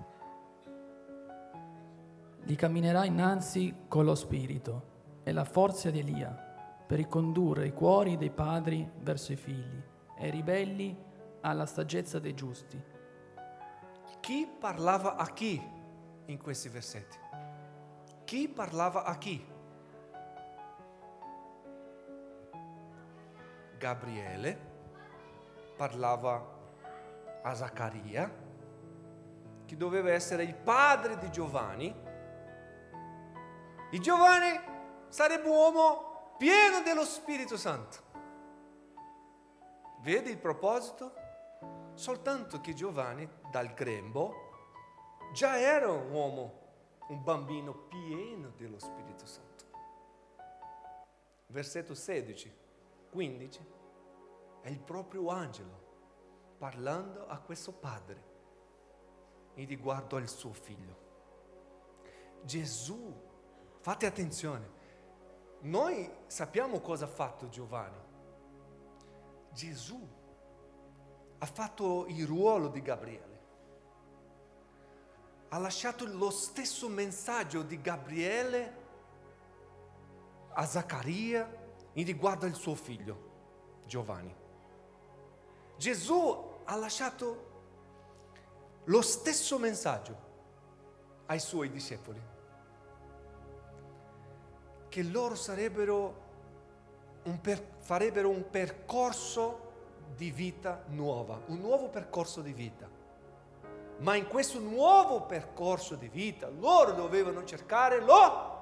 [2.43, 8.17] Gli camminerà innanzi con lo spirito e la forza di Elia per ricondurre i cuori
[8.17, 9.81] dei padri verso i figli
[10.17, 11.04] e i ribelli
[11.45, 12.81] alla saggezza dei giusti.
[14.19, 15.61] Chi parlava a chi
[16.25, 17.17] in questi versetti?
[18.25, 19.53] Chi parlava a chi?
[23.77, 24.59] Gabriele,
[25.77, 26.53] parlava
[27.43, 28.43] a Zaccaria,
[29.65, 31.93] che doveva essere il padre di Giovanni.
[33.91, 34.59] E Giovanni
[35.09, 37.97] sarebbe un uomo pieno dello Spirito Santo.
[39.99, 41.24] Vedi il proposito?
[41.95, 44.33] Soltanto che Giovanni dal grembo
[45.31, 46.59] già era un uomo,
[47.07, 49.65] un bambino pieno dello Spirito Santo.
[51.47, 52.53] Versetto 16,
[53.09, 53.65] 15
[54.61, 55.83] è il proprio angelo
[56.57, 58.33] parlando a questo padre
[59.53, 61.03] in riguardo al suo figlio.
[62.43, 63.13] Gesù,
[63.79, 64.69] fate attenzione,
[65.61, 68.03] noi sappiamo cosa ha fatto Giovanni.
[69.53, 70.14] Gesù
[71.37, 73.39] ha fatto il ruolo di Gabriele,
[75.49, 78.83] ha lasciato lo stesso messaggio di Gabriele
[80.53, 83.33] a Zaccaria in riguardo al suo figlio
[83.85, 84.33] Giovanni.
[85.77, 87.53] Gesù ha lasciato
[88.85, 90.17] lo stesso messaggio
[91.27, 92.21] ai suoi discepoli,
[94.89, 95.35] che loro
[97.23, 99.64] un per, farebbero un percorso
[100.15, 102.89] di vita nuova, un nuovo percorso di vita.
[103.97, 108.53] Ma in questo nuovo percorso di vita loro dovevano cercare lo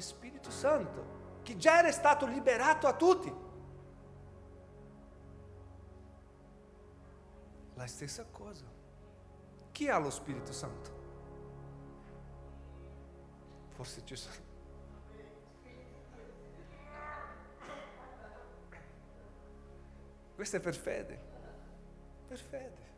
[0.00, 3.32] Spirito Santo, che già era stato liberato a tutti.
[7.74, 8.64] La stessa cosa.
[9.72, 11.00] Chi ha lo Spirito Santo?
[13.70, 14.51] Forse ci sono.
[20.34, 21.20] Questo è per fede.
[22.28, 22.90] Per fede.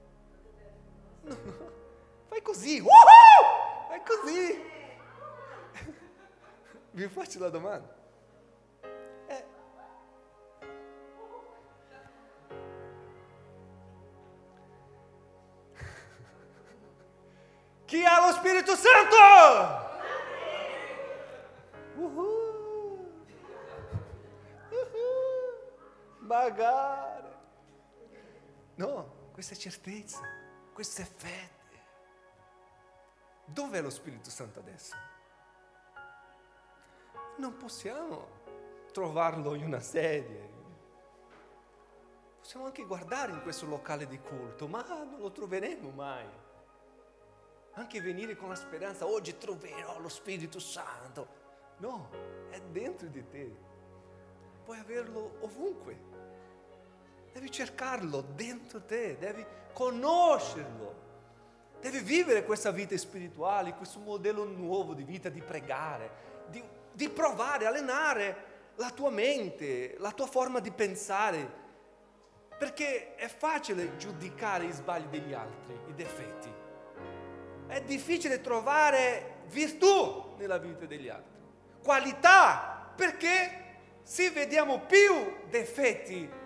[1.22, 1.36] No.
[2.28, 2.80] Fai così.
[2.80, 3.88] Woohoo!
[3.88, 4.72] Fai così.
[6.92, 8.02] Vi faccio la domanda.
[17.84, 19.83] Chi ha lo Spirito Santo?
[29.42, 30.20] Certezza,
[30.72, 31.82] questa è fede.
[33.46, 34.94] Dov'è lo Spirito Santo adesso?
[37.38, 38.28] Non possiamo
[38.92, 40.46] trovarlo in una sedia.
[42.38, 46.28] Possiamo anche guardare in questo locale di culto, ma non lo troveremo mai.
[47.72, 51.26] Anche venire con la speranza, oggi troverò lo Spirito Santo.
[51.78, 52.10] No,
[52.50, 53.56] è dentro di te.
[54.62, 56.13] Puoi averlo ovunque.
[57.34, 61.02] Devi cercarlo dentro te, devi conoscerlo.
[61.80, 66.10] Devi vivere questa vita spirituale, questo modello nuovo di vita, di pregare,
[66.46, 66.62] di,
[66.92, 68.36] di provare, allenare
[68.76, 71.62] la tua mente, la tua forma di pensare.
[72.56, 76.52] Perché è facile giudicare i sbagli degli altri, i difetti.
[77.66, 81.40] È difficile trovare virtù nella vita degli altri,
[81.82, 83.62] qualità, perché
[84.04, 86.42] se vediamo più difetti,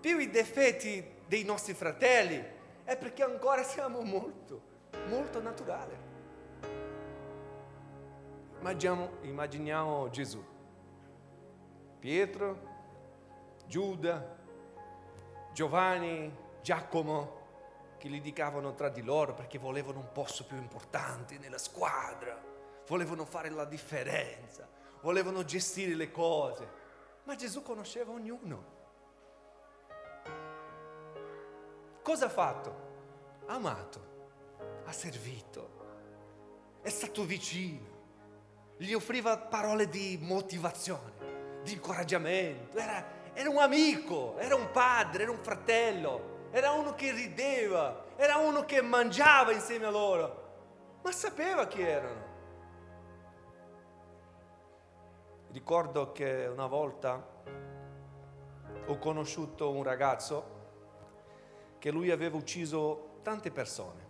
[0.00, 2.42] più i difetti dei nostri fratelli,
[2.84, 4.62] è perché ancora siamo molto,
[5.08, 6.08] molto naturali.
[8.58, 10.44] Immaginiamo, immaginiamo Gesù,
[11.98, 12.68] Pietro,
[13.66, 14.38] Giuda,
[15.52, 17.38] Giovanni, Giacomo,
[17.98, 22.42] che litigavano tra di loro perché volevano un posto più importante nella squadra,
[22.86, 24.66] volevano fare la differenza,
[25.02, 26.68] volevano gestire le cose,
[27.24, 28.78] ma Gesù conosceva ognuno.
[32.02, 32.88] Cosa ha fatto?
[33.46, 34.00] Ha amato,
[34.84, 35.78] ha servito,
[36.80, 37.86] è stato vicino,
[38.78, 45.30] gli offriva parole di motivazione, di incoraggiamento, era, era un amico, era un padre, era
[45.30, 51.66] un fratello, era uno che rideva, era uno che mangiava insieme a loro, ma sapeva
[51.66, 52.28] chi erano.
[55.52, 57.22] Ricordo che una volta
[58.86, 60.59] ho conosciuto un ragazzo
[61.80, 64.06] che lui aveva ucciso tante persone,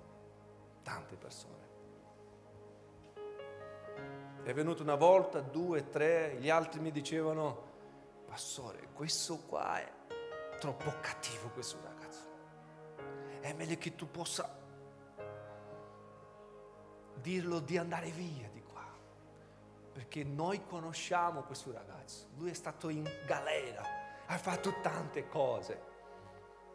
[0.82, 1.68] tante persone.
[4.42, 7.68] È venuto una volta, due, tre, gli altri mi dicevano,
[8.26, 9.92] pastore, questo qua è
[10.58, 12.26] troppo cattivo questo ragazzo.
[13.38, 14.58] È meglio che tu possa
[17.14, 18.86] dirlo di andare via di qua,
[19.92, 23.82] perché noi conosciamo questo ragazzo, lui è stato in galera,
[24.26, 25.89] ha fatto tante cose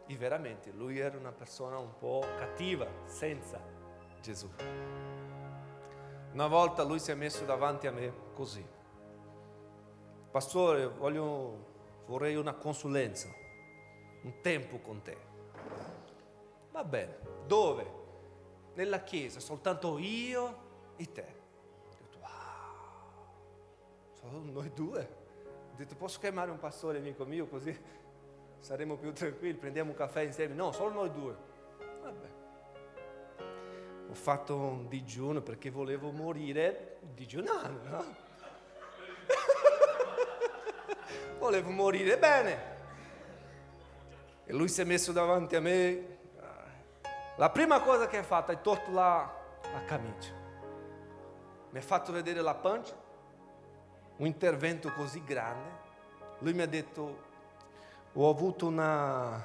[0.06, 3.60] e veramente lui era una persona un po' cattiva senza
[4.20, 4.48] Gesù.
[6.32, 8.64] Una volta lui si è messo davanti a me così.
[10.30, 13.28] Pastore, voglio, vorrei una consulenza,
[14.22, 15.16] un tempo con te.
[16.70, 18.04] Va bene, dove?
[18.74, 20.64] Nella chiesa, soltanto io
[20.96, 21.34] e te.
[21.88, 22.28] Ho detto, wow,
[24.12, 25.24] solo noi due.
[25.72, 27.74] Ho detto, posso chiamare un pastore amico mio così
[28.66, 30.52] saremo più tranquilli, prendiamo un caffè insieme.
[30.52, 31.36] No, solo noi due.
[32.02, 32.26] Vabbè.
[34.10, 38.04] Ho fatto un digiuno perché volevo morire digiunando, no?
[41.38, 42.58] volevo morire bene.
[44.46, 46.14] E lui si è messo davanti a me.
[47.36, 50.32] La prima cosa che ha fatto è tolto la, la camicia.
[51.70, 52.96] Mi ha fatto vedere la pancia,
[54.16, 55.84] un intervento così grande.
[56.40, 57.25] Lui mi ha detto,
[58.18, 59.44] ho avuto una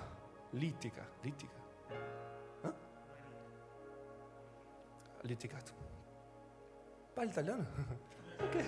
[0.52, 1.60] litica, litica,
[2.62, 2.74] eh?
[5.22, 5.72] litigato.
[7.14, 7.66] Parli italiano?
[8.40, 8.66] ok,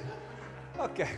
[0.78, 1.18] ok.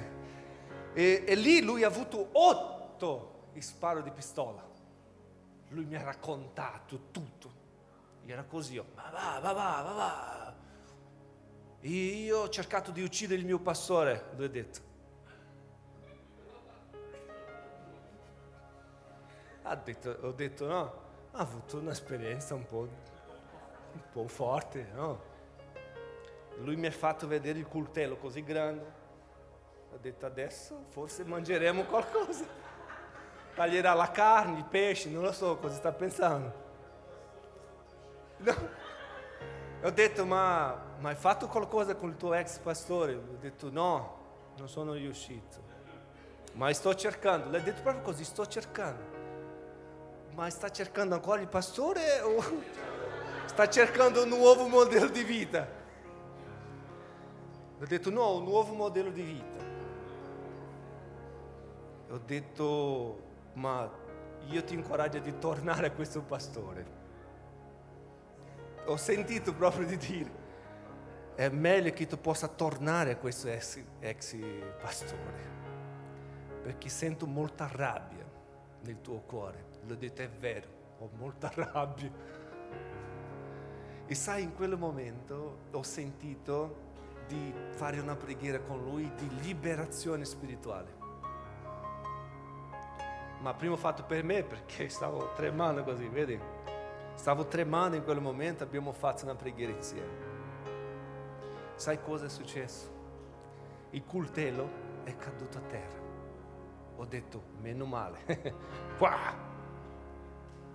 [0.94, 4.64] E, e, lì lui ha avuto otto sparo di pistola.
[5.70, 7.64] Lui mi ha raccontato tutto.
[8.24, 10.56] Era così, io, ma va, va, va, va, va.
[11.82, 14.85] Io ho cercato di uccidere il mio pastore, lui ha detto.
[19.74, 20.94] Detto, ho detto no,
[21.32, 25.34] ha avuto un'esperienza un po', un po' forte, no?
[26.58, 29.04] Lui mi ha fatto vedere il coltello così grande.
[29.92, 32.46] Ha detto adesso forse mangeremo qualcosa.
[33.56, 36.64] Taglierà la carne, il pesce, non lo so cosa sta pensando.
[38.38, 38.54] No.
[39.82, 43.16] Ho detto ma, ma hai fatto qualcosa con il tuo ex pastore?
[43.16, 44.18] Ho detto no,
[44.58, 45.64] non sono riuscito.
[46.54, 49.15] Ma sto cercando, l'hai detto proprio così, sto cercando
[50.36, 52.44] ma sta cercando ancora il pastore o
[53.48, 55.66] sta cercando un nuovo modello di vita?
[57.80, 59.64] Ho detto no, un nuovo modello di vita.
[62.10, 63.20] Ho detto,
[63.54, 63.90] ma
[64.48, 67.04] io ti incoraggio di tornare a questo pastore.
[68.86, 70.32] Ho sentito proprio di dire,
[71.36, 74.36] è meglio che tu possa tornare a questo ex, ex
[74.80, 75.50] pastore,
[76.62, 78.24] perché sento molta rabbia
[78.82, 80.68] nel tuo cuore l'ho detto è vero,
[81.00, 82.12] ho molta rabbia.
[84.08, 86.84] E sai, in quel momento ho sentito
[87.28, 91.04] di fare una preghiera con lui di liberazione spirituale.
[93.40, 96.40] ma primo fatto per me perché stavo tremando così, vedi?
[97.14, 100.34] Stavo tremando in quel momento, abbiamo fatto una preghiera insieme.
[101.76, 102.94] Sai cosa è successo?
[103.92, 104.70] Il coltello
[105.04, 106.04] è caduto a terra.
[106.98, 108.20] Ho detto, meno male.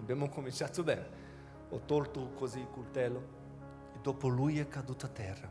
[0.01, 1.29] Abbiamo cominciato bene.
[1.69, 3.39] Ho tolto così il coltello
[3.95, 5.49] e dopo lui è caduto a terra.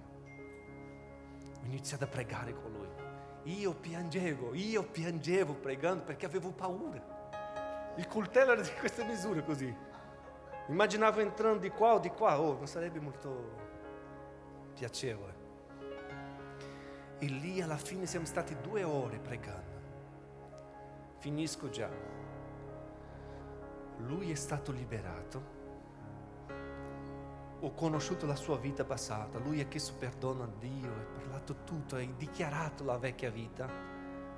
[1.61, 2.87] Ho iniziato a pregare con lui.
[3.55, 7.17] Io piangevo, io piangevo pregando perché avevo paura.
[7.95, 9.73] Il coltello era di queste misure così.
[10.67, 13.67] Immaginavo entrando di qua o di qua, oh, non sarebbe molto
[14.73, 15.37] piacevole.
[17.19, 19.77] E lì alla fine siamo stati due ore pregando.
[21.19, 22.18] Finisco già.
[24.05, 25.57] Lui è stato liberato.
[27.61, 29.39] Ho conosciuto la sua vita passata.
[29.39, 33.69] Lui ha chiesto perdono a Dio, ha parlato tutto, hai dichiarato la vecchia vita,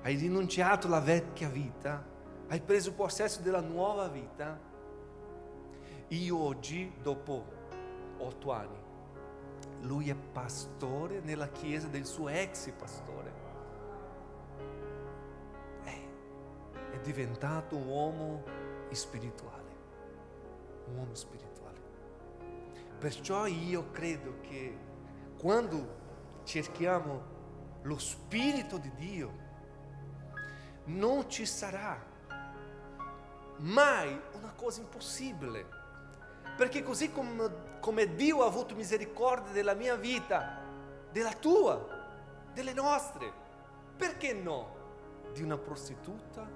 [0.02, 2.04] hai rinunciato alla vecchia vita,
[2.48, 4.60] hai preso possesso della nuova vita.
[6.08, 7.46] Io oggi, dopo
[8.18, 8.80] otto anni,
[9.82, 13.34] lui è pastore nella chiesa del suo ex pastore.
[15.84, 16.02] È,
[16.92, 18.44] è diventato un uomo
[18.96, 19.76] spirituale,
[20.88, 21.80] un uomo spirituale.
[23.00, 24.78] Perciò io credo che
[25.38, 26.00] quando
[26.44, 27.32] cerchiamo
[27.84, 29.50] lo Spirito di Dio,
[30.86, 32.00] non ci sarà
[33.58, 35.80] mai una cosa impossibile.
[36.56, 40.60] Perché così come, come Dio ha avuto misericordia della mia vita,
[41.12, 41.88] della tua,
[42.54, 43.32] delle nostre,
[43.98, 44.80] perché no?
[45.34, 46.48] Di una prostituta,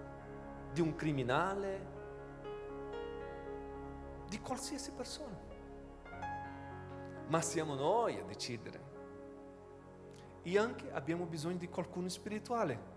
[0.71, 1.93] di un criminale,
[4.35, 5.39] di qualsiasi persona.
[7.27, 8.93] Ma siamo noi a decidere.
[10.43, 12.93] E anche abbiamo bisogno di qualcuno spirituale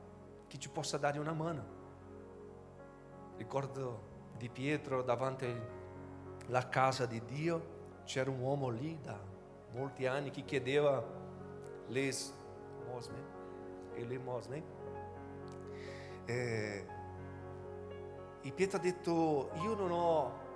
[0.49, 1.77] che ci possa dare una mano.
[3.37, 5.47] Ricordo di Pietro davanti
[6.47, 9.17] alla casa di Dio, c'era un uomo lì da
[9.73, 11.05] molti anni che chiedeva
[11.87, 13.23] l'elemosne,
[13.95, 14.63] elemosne.
[16.25, 16.87] Eh,
[18.43, 20.47] e Pietro ha detto, io non ho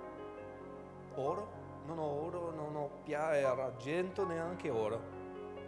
[1.15, 1.47] oro,
[1.85, 4.99] non ho oro, non ho pia- eh, argento, neanche oro,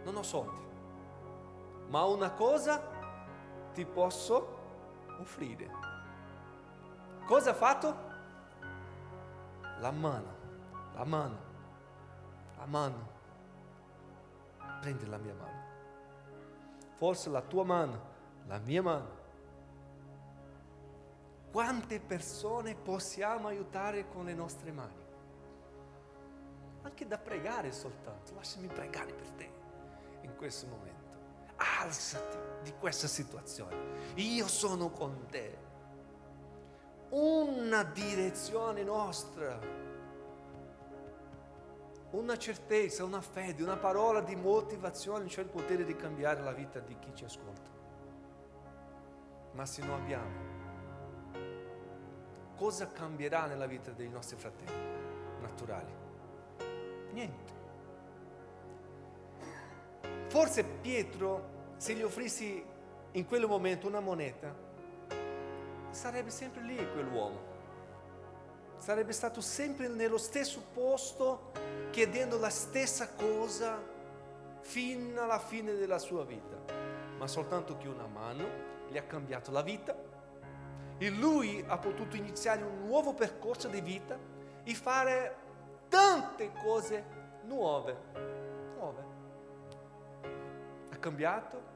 [0.04, 0.60] non ho soldi,
[1.88, 2.82] ma una cosa
[3.72, 4.54] ti posso
[5.20, 5.70] offrire.
[7.26, 7.96] Cosa ha fatto?
[9.80, 10.34] La mano,
[10.94, 11.38] la mano,
[12.56, 13.14] la mano.
[14.80, 15.64] Prendi la mia mano.
[16.94, 18.00] Forse la tua mano,
[18.46, 19.08] la mia mano.
[21.50, 25.04] Quante persone possiamo aiutare con le nostre mani?
[26.86, 28.32] Anche da pregare soltanto.
[28.36, 29.50] Lasciami pregare per te
[30.20, 30.94] in questo momento.
[31.80, 34.12] Alzati di questa situazione.
[34.14, 35.58] Io sono con te.
[37.08, 39.58] Una direzione nostra.
[42.10, 46.78] Una certezza, una fede, una parola di motivazione, cioè il potere di cambiare la vita
[46.78, 47.68] di chi ci ascolta.
[49.54, 50.44] Ma se non abbiamo,
[52.54, 56.05] cosa cambierà nella vita dei nostri fratelli naturali?
[57.16, 57.54] Niente.
[60.28, 62.62] Forse Pietro, se gli offrissi
[63.12, 64.54] in quel momento una moneta,
[65.88, 67.54] sarebbe sempre lì quell'uomo.
[68.76, 71.52] Sarebbe stato sempre nello stesso posto
[71.90, 73.82] chiedendo la stessa cosa
[74.60, 76.74] fino alla fine della sua vita.
[77.16, 78.44] Ma soltanto che una mano
[78.90, 79.96] gli ha cambiato la vita
[80.98, 84.18] e lui ha potuto iniziare un nuovo percorso di vita
[84.62, 85.44] e fare
[85.88, 87.04] tante cose
[87.44, 87.96] nuove.
[88.76, 89.04] Nuove.
[90.90, 91.74] Ha cambiato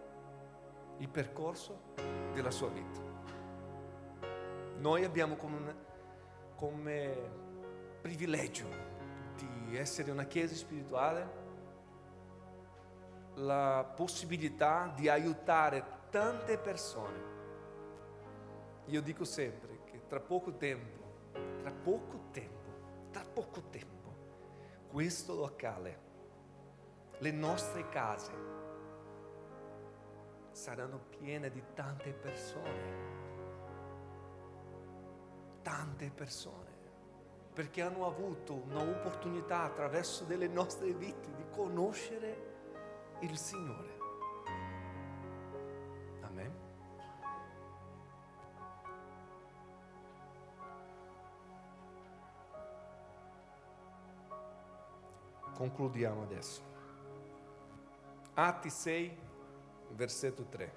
[0.99, 1.95] il percorso
[2.33, 3.01] della sua vita.
[4.79, 5.75] Noi abbiamo come,
[6.55, 7.31] come
[8.01, 8.67] privilegio
[9.37, 11.39] di essere una chiesa spirituale
[13.35, 17.29] la possibilità di aiutare tante persone.
[18.87, 21.31] Io dico sempre che tra poco tempo,
[21.61, 24.00] tra poco tempo, tra poco tempo,
[24.91, 25.99] questo locale,
[27.19, 28.33] le nostre case
[30.51, 33.19] saranno piene di tante persone.
[35.63, 36.69] Tante persone.
[37.53, 42.49] Perché hanno avuto un'opportunità attraverso delle nostre vite di conoscere
[43.21, 43.90] il Signore.
[55.61, 56.63] Concludiamo adesso.
[58.33, 59.19] Atti 6,
[59.91, 60.73] versetto 3.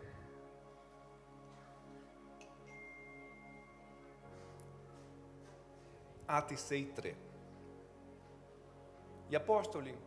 [6.26, 7.16] Atti 6.3.
[9.30, 9.98] Gli apostoli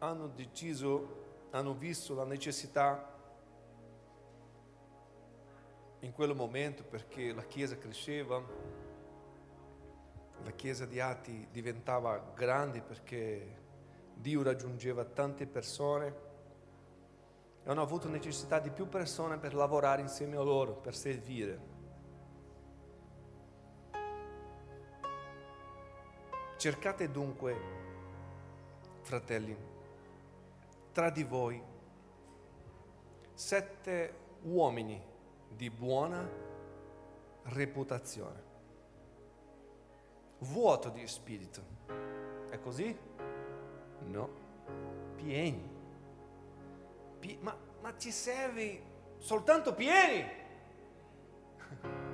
[0.00, 3.10] hanno deciso, hanno visto la necessità
[6.00, 8.78] in quel momento perché la Chiesa cresceva,
[10.42, 13.58] la Chiesa di Atti diventava grande perché
[14.14, 16.28] Dio raggiungeva tante persone
[17.62, 21.68] e hanno avuto necessità di più persone per lavorare insieme a loro, per servire.
[26.56, 27.56] Cercate dunque,
[29.00, 29.56] fratelli,
[30.92, 31.62] tra di voi
[33.32, 35.02] sette uomini
[35.48, 36.28] di buona
[37.44, 38.42] reputazione,
[40.40, 41.62] vuoto di spirito.
[42.48, 42.96] È così?
[44.06, 44.28] No,
[45.16, 45.78] pieni.
[47.18, 48.82] Pi- ma, ma ci servi
[49.18, 50.38] soltanto pieni?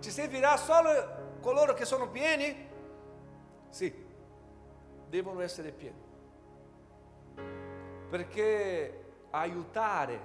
[0.00, 2.68] Ci servirà solo coloro che sono pieni?
[3.68, 3.92] Sì,
[5.08, 6.08] devono essere pieni.
[8.08, 10.20] Perché aiutare,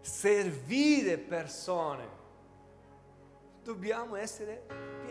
[0.00, 2.08] servire persone,
[3.62, 5.05] dobbiamo essere pieni.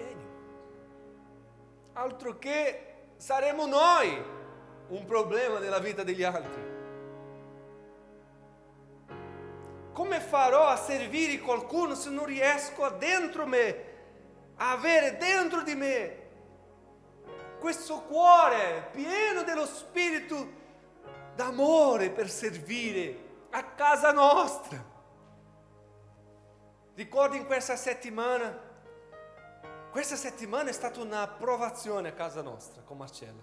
[1.97, 4.21] Altro che saremo noi
[4.89, 6.73] un problema nella vita degli altri.
[9.93, 13.93] Come farò a servire qualcuno se non riesco a dentro me,
[14.57, 16.23] a avere dentro di me
[17.59, 20.63] questo cuore pieno dello spirito
[21.33, 23.17] d'amore per servire
[23.51, 24.83] a casa nostra?
[26.93, 28.64] Ricordi in questa settimana?
[29.95, 33.41] Questa settimana è stata una provazione a casa nostra con Marcella.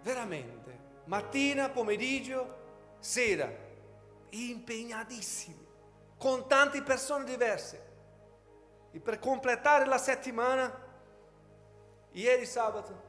[0.00, 0.78] Veramente.
[1.06, 3.52] Mattina, pomeriggio, sera.
[4.28, 5.66] Impegnatissimi.
[6.16, 7.84] Con tante persone diverse.
[8.92, 10.72] E per completare la settimana,
[12.12, 13.02] ieri sabato,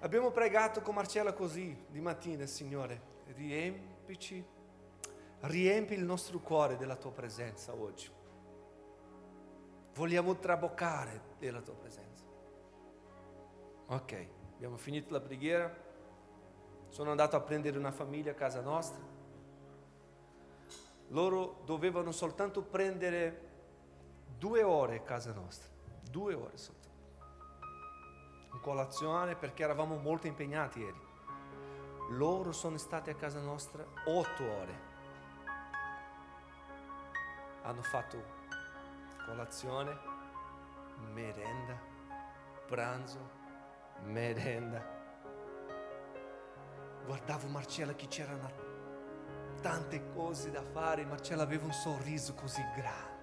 [0.00, 3.00] abbiamo pregato con Marcella così di mattina, Signore,
[3.36, 4.44] riempici,
[5.42, 8.18] riempi il nostro cuore della tua presenza oggi.
[10.00, 12.24] Vogliamo traboccare della tua presenza.
[13.88, 15.70] Ok, abbiamo finito la preghiera.
[16.88, 19.02] Sono andato a prendere una famiglia a casa nostra.
[21.08, 23.48] Loro dovevano soltanto prendere
[24.38, 25.68] due ore a casa nostra,
[26.10, 26.88] due ore soltanto.
[28.54, 31.00] In colazione perché eravamo molto impegnati ieri.
[32.12, 34.78] Loro sono stati a casa nostra otto ore.
[37.64, 38.39] Hanno fatto
[39.30, 39.96] colazione,
[41.12, 41.78] merenda,
[42.66, 43.30] pranzo,
[44.02, 44.84] merenda.
[47.04, 48.50] Guardavo Marcella che c'erano
[49.60, 53.18] tante cose da fare, Marcella aveva un sorriso così grande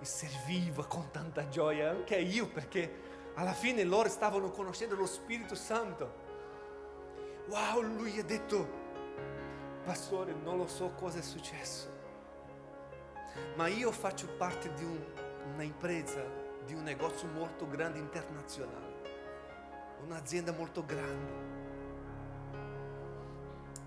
[0.00, 5.54] e serviva con tanta gioia, anche io perché alla fine loro stavano conoscendo lo Spirito
[5.54, 6.28] Santo.
[7.48, 8.68] Wow, lui ha detto,
[9.82, 11.99] pastore, non lo so cosa è successo
[13.54, 14.98] ma io faccio parte di un,
[15.52, 16.22] una impresa,
[16.64, 19.02] di un negozio molto grande internazionale,
[20.04, 21.58] un'azienda molto grande.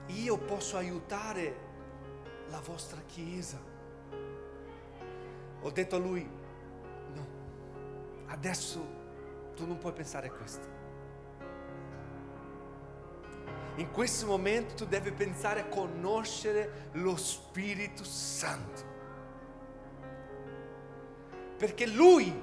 [0.07, 1.71] Io posso aiutare
[2.49, 3.59] la vostra chiesa.
[5.61, 6.29] Ho detto a lui,
[7.13, 7.27] no,
[8.27, 8.85] adesso
[9.55, 10.71] tu non puoi pensare a questo.
[13.77, 18.92] In questo momento tu devi pensare a conoscere lo Spirito Santo
[21.57, 22.33] perché lui,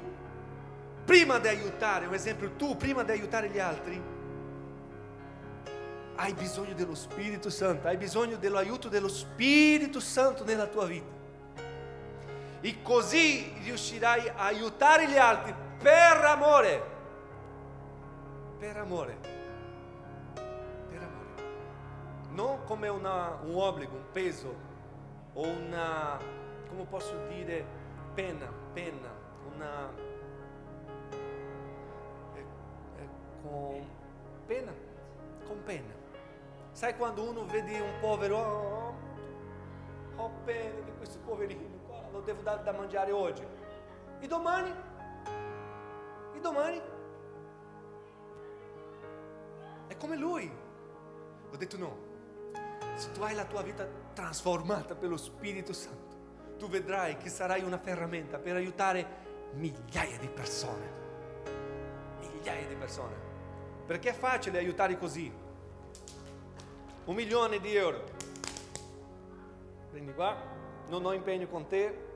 [1.05, 4.01] prima di aiutare, un esempio, tu prima di aiutare gli altri,
[6.17, 11.19] hai bisogno dello Spirito Santo, hai bisogno dell'aiuto dello Spirito Santo nella tua vita.
[12.61, 16.83] E così riuscirai a aiutare gli altri per amore.
[18.59, 19.17] Per amore.
[20.91, 21.43] Per amore.
[22.33, 24.55] Non come una, un obbligo, un peso
[25.33, 26.19] o una,
[26.69, 27.65] come posso dire,
[28.13, 29.11] pena penna,
[29.55, 29.93] una...
[32.35, 32.45] eh,
[32.97, 33.09] eh,
[33.43, 33.87] con
[34.47, 34.73] penna,
[35.47, 35.95] con penna.
[36.73, 38.95] Sai quando uno vede un povero, oh,
[40.17, 43.47] ho pena di questo poverino qua, lo devo dare da mangiare oggi.
[44.21, 44.73] E domani?
[46.35, 46.81] E domani?
[49.87, 50.51] È come lui.
[51.53, 51.97] Ho detto no.
[52.95, 56.17] Se tu hai la tua vita trasformata per lo Spirito Santo,
[56.61, 59.07] tu vedrai che sarai una ferramenta per aiutare
[59.55, 60.99] migliaia di persone.
[62.21, 63.17] Migliaia di persone.
[63.87, 65.33] Perché è facile aiutare così.
[67.07, 68.05] Un milione di euro.
[69.91, 70.37] Prendi qua,
[70.89, 72.09] non ho impegno con te,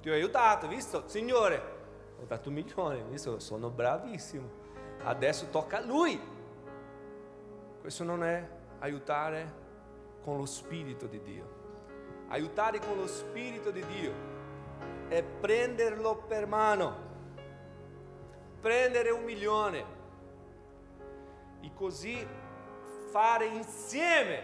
[0.00, 1.08] ti ho aiutato, visto?
[1.08, 1.60] Signore,
[2.20, 3.40] ho dato un milione, visto?
[3.40, 4.48] Sono bravissimo.
[5.02, 6.18] Adesso tocca a lui.
[7.80, 8.48] Questo non è
[8.78, 9.64] aiutare
[10.22, 11.55] con lo Spirito di Dio.
[12.28, 14.12] Aiutare con lo Spirito di Dio
[15.08, 17.04] è prenderlo per mano,
[18.60, 19.84] prendere un milione
[21.60, 22.26] e così
[23.10, 24.42] fare insieme,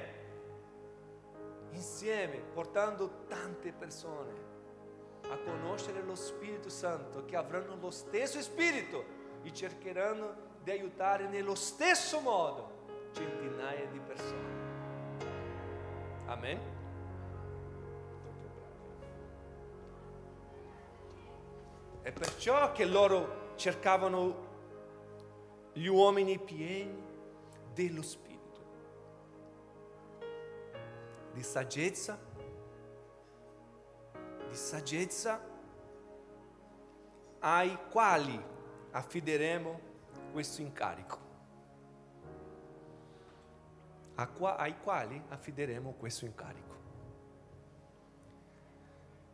[1.71, 4.51] insieme, portando tante persone
[5.29, 9.05] a conoscere lo Spirito Santo, che avranno lo stesso Spirito
[9.43, 14.71] e cercheranno di aiutare nello stesso modo centinaia di persone.
[16.27, 16.82] Amen?
[22.03, 24.51] È perciò che loro cercavano
[25.73, 27.01] gli uomini pieni
[27.73, 28.61] dello Spirito,
[31.33, 32.19] di saggezza,
[34.49, 35.41] di saggezza
[37.39, 38.45] ai quali
[38.91, 39.81] affideremo
[40.33, 41.21] questo incarico.
[44.37, 46.77] Qua- ai quali affideremo questo incarico.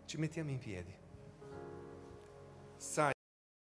[0.05, 0.98] Ci mettiamo in piedi.
[2.79, 3.18] Sai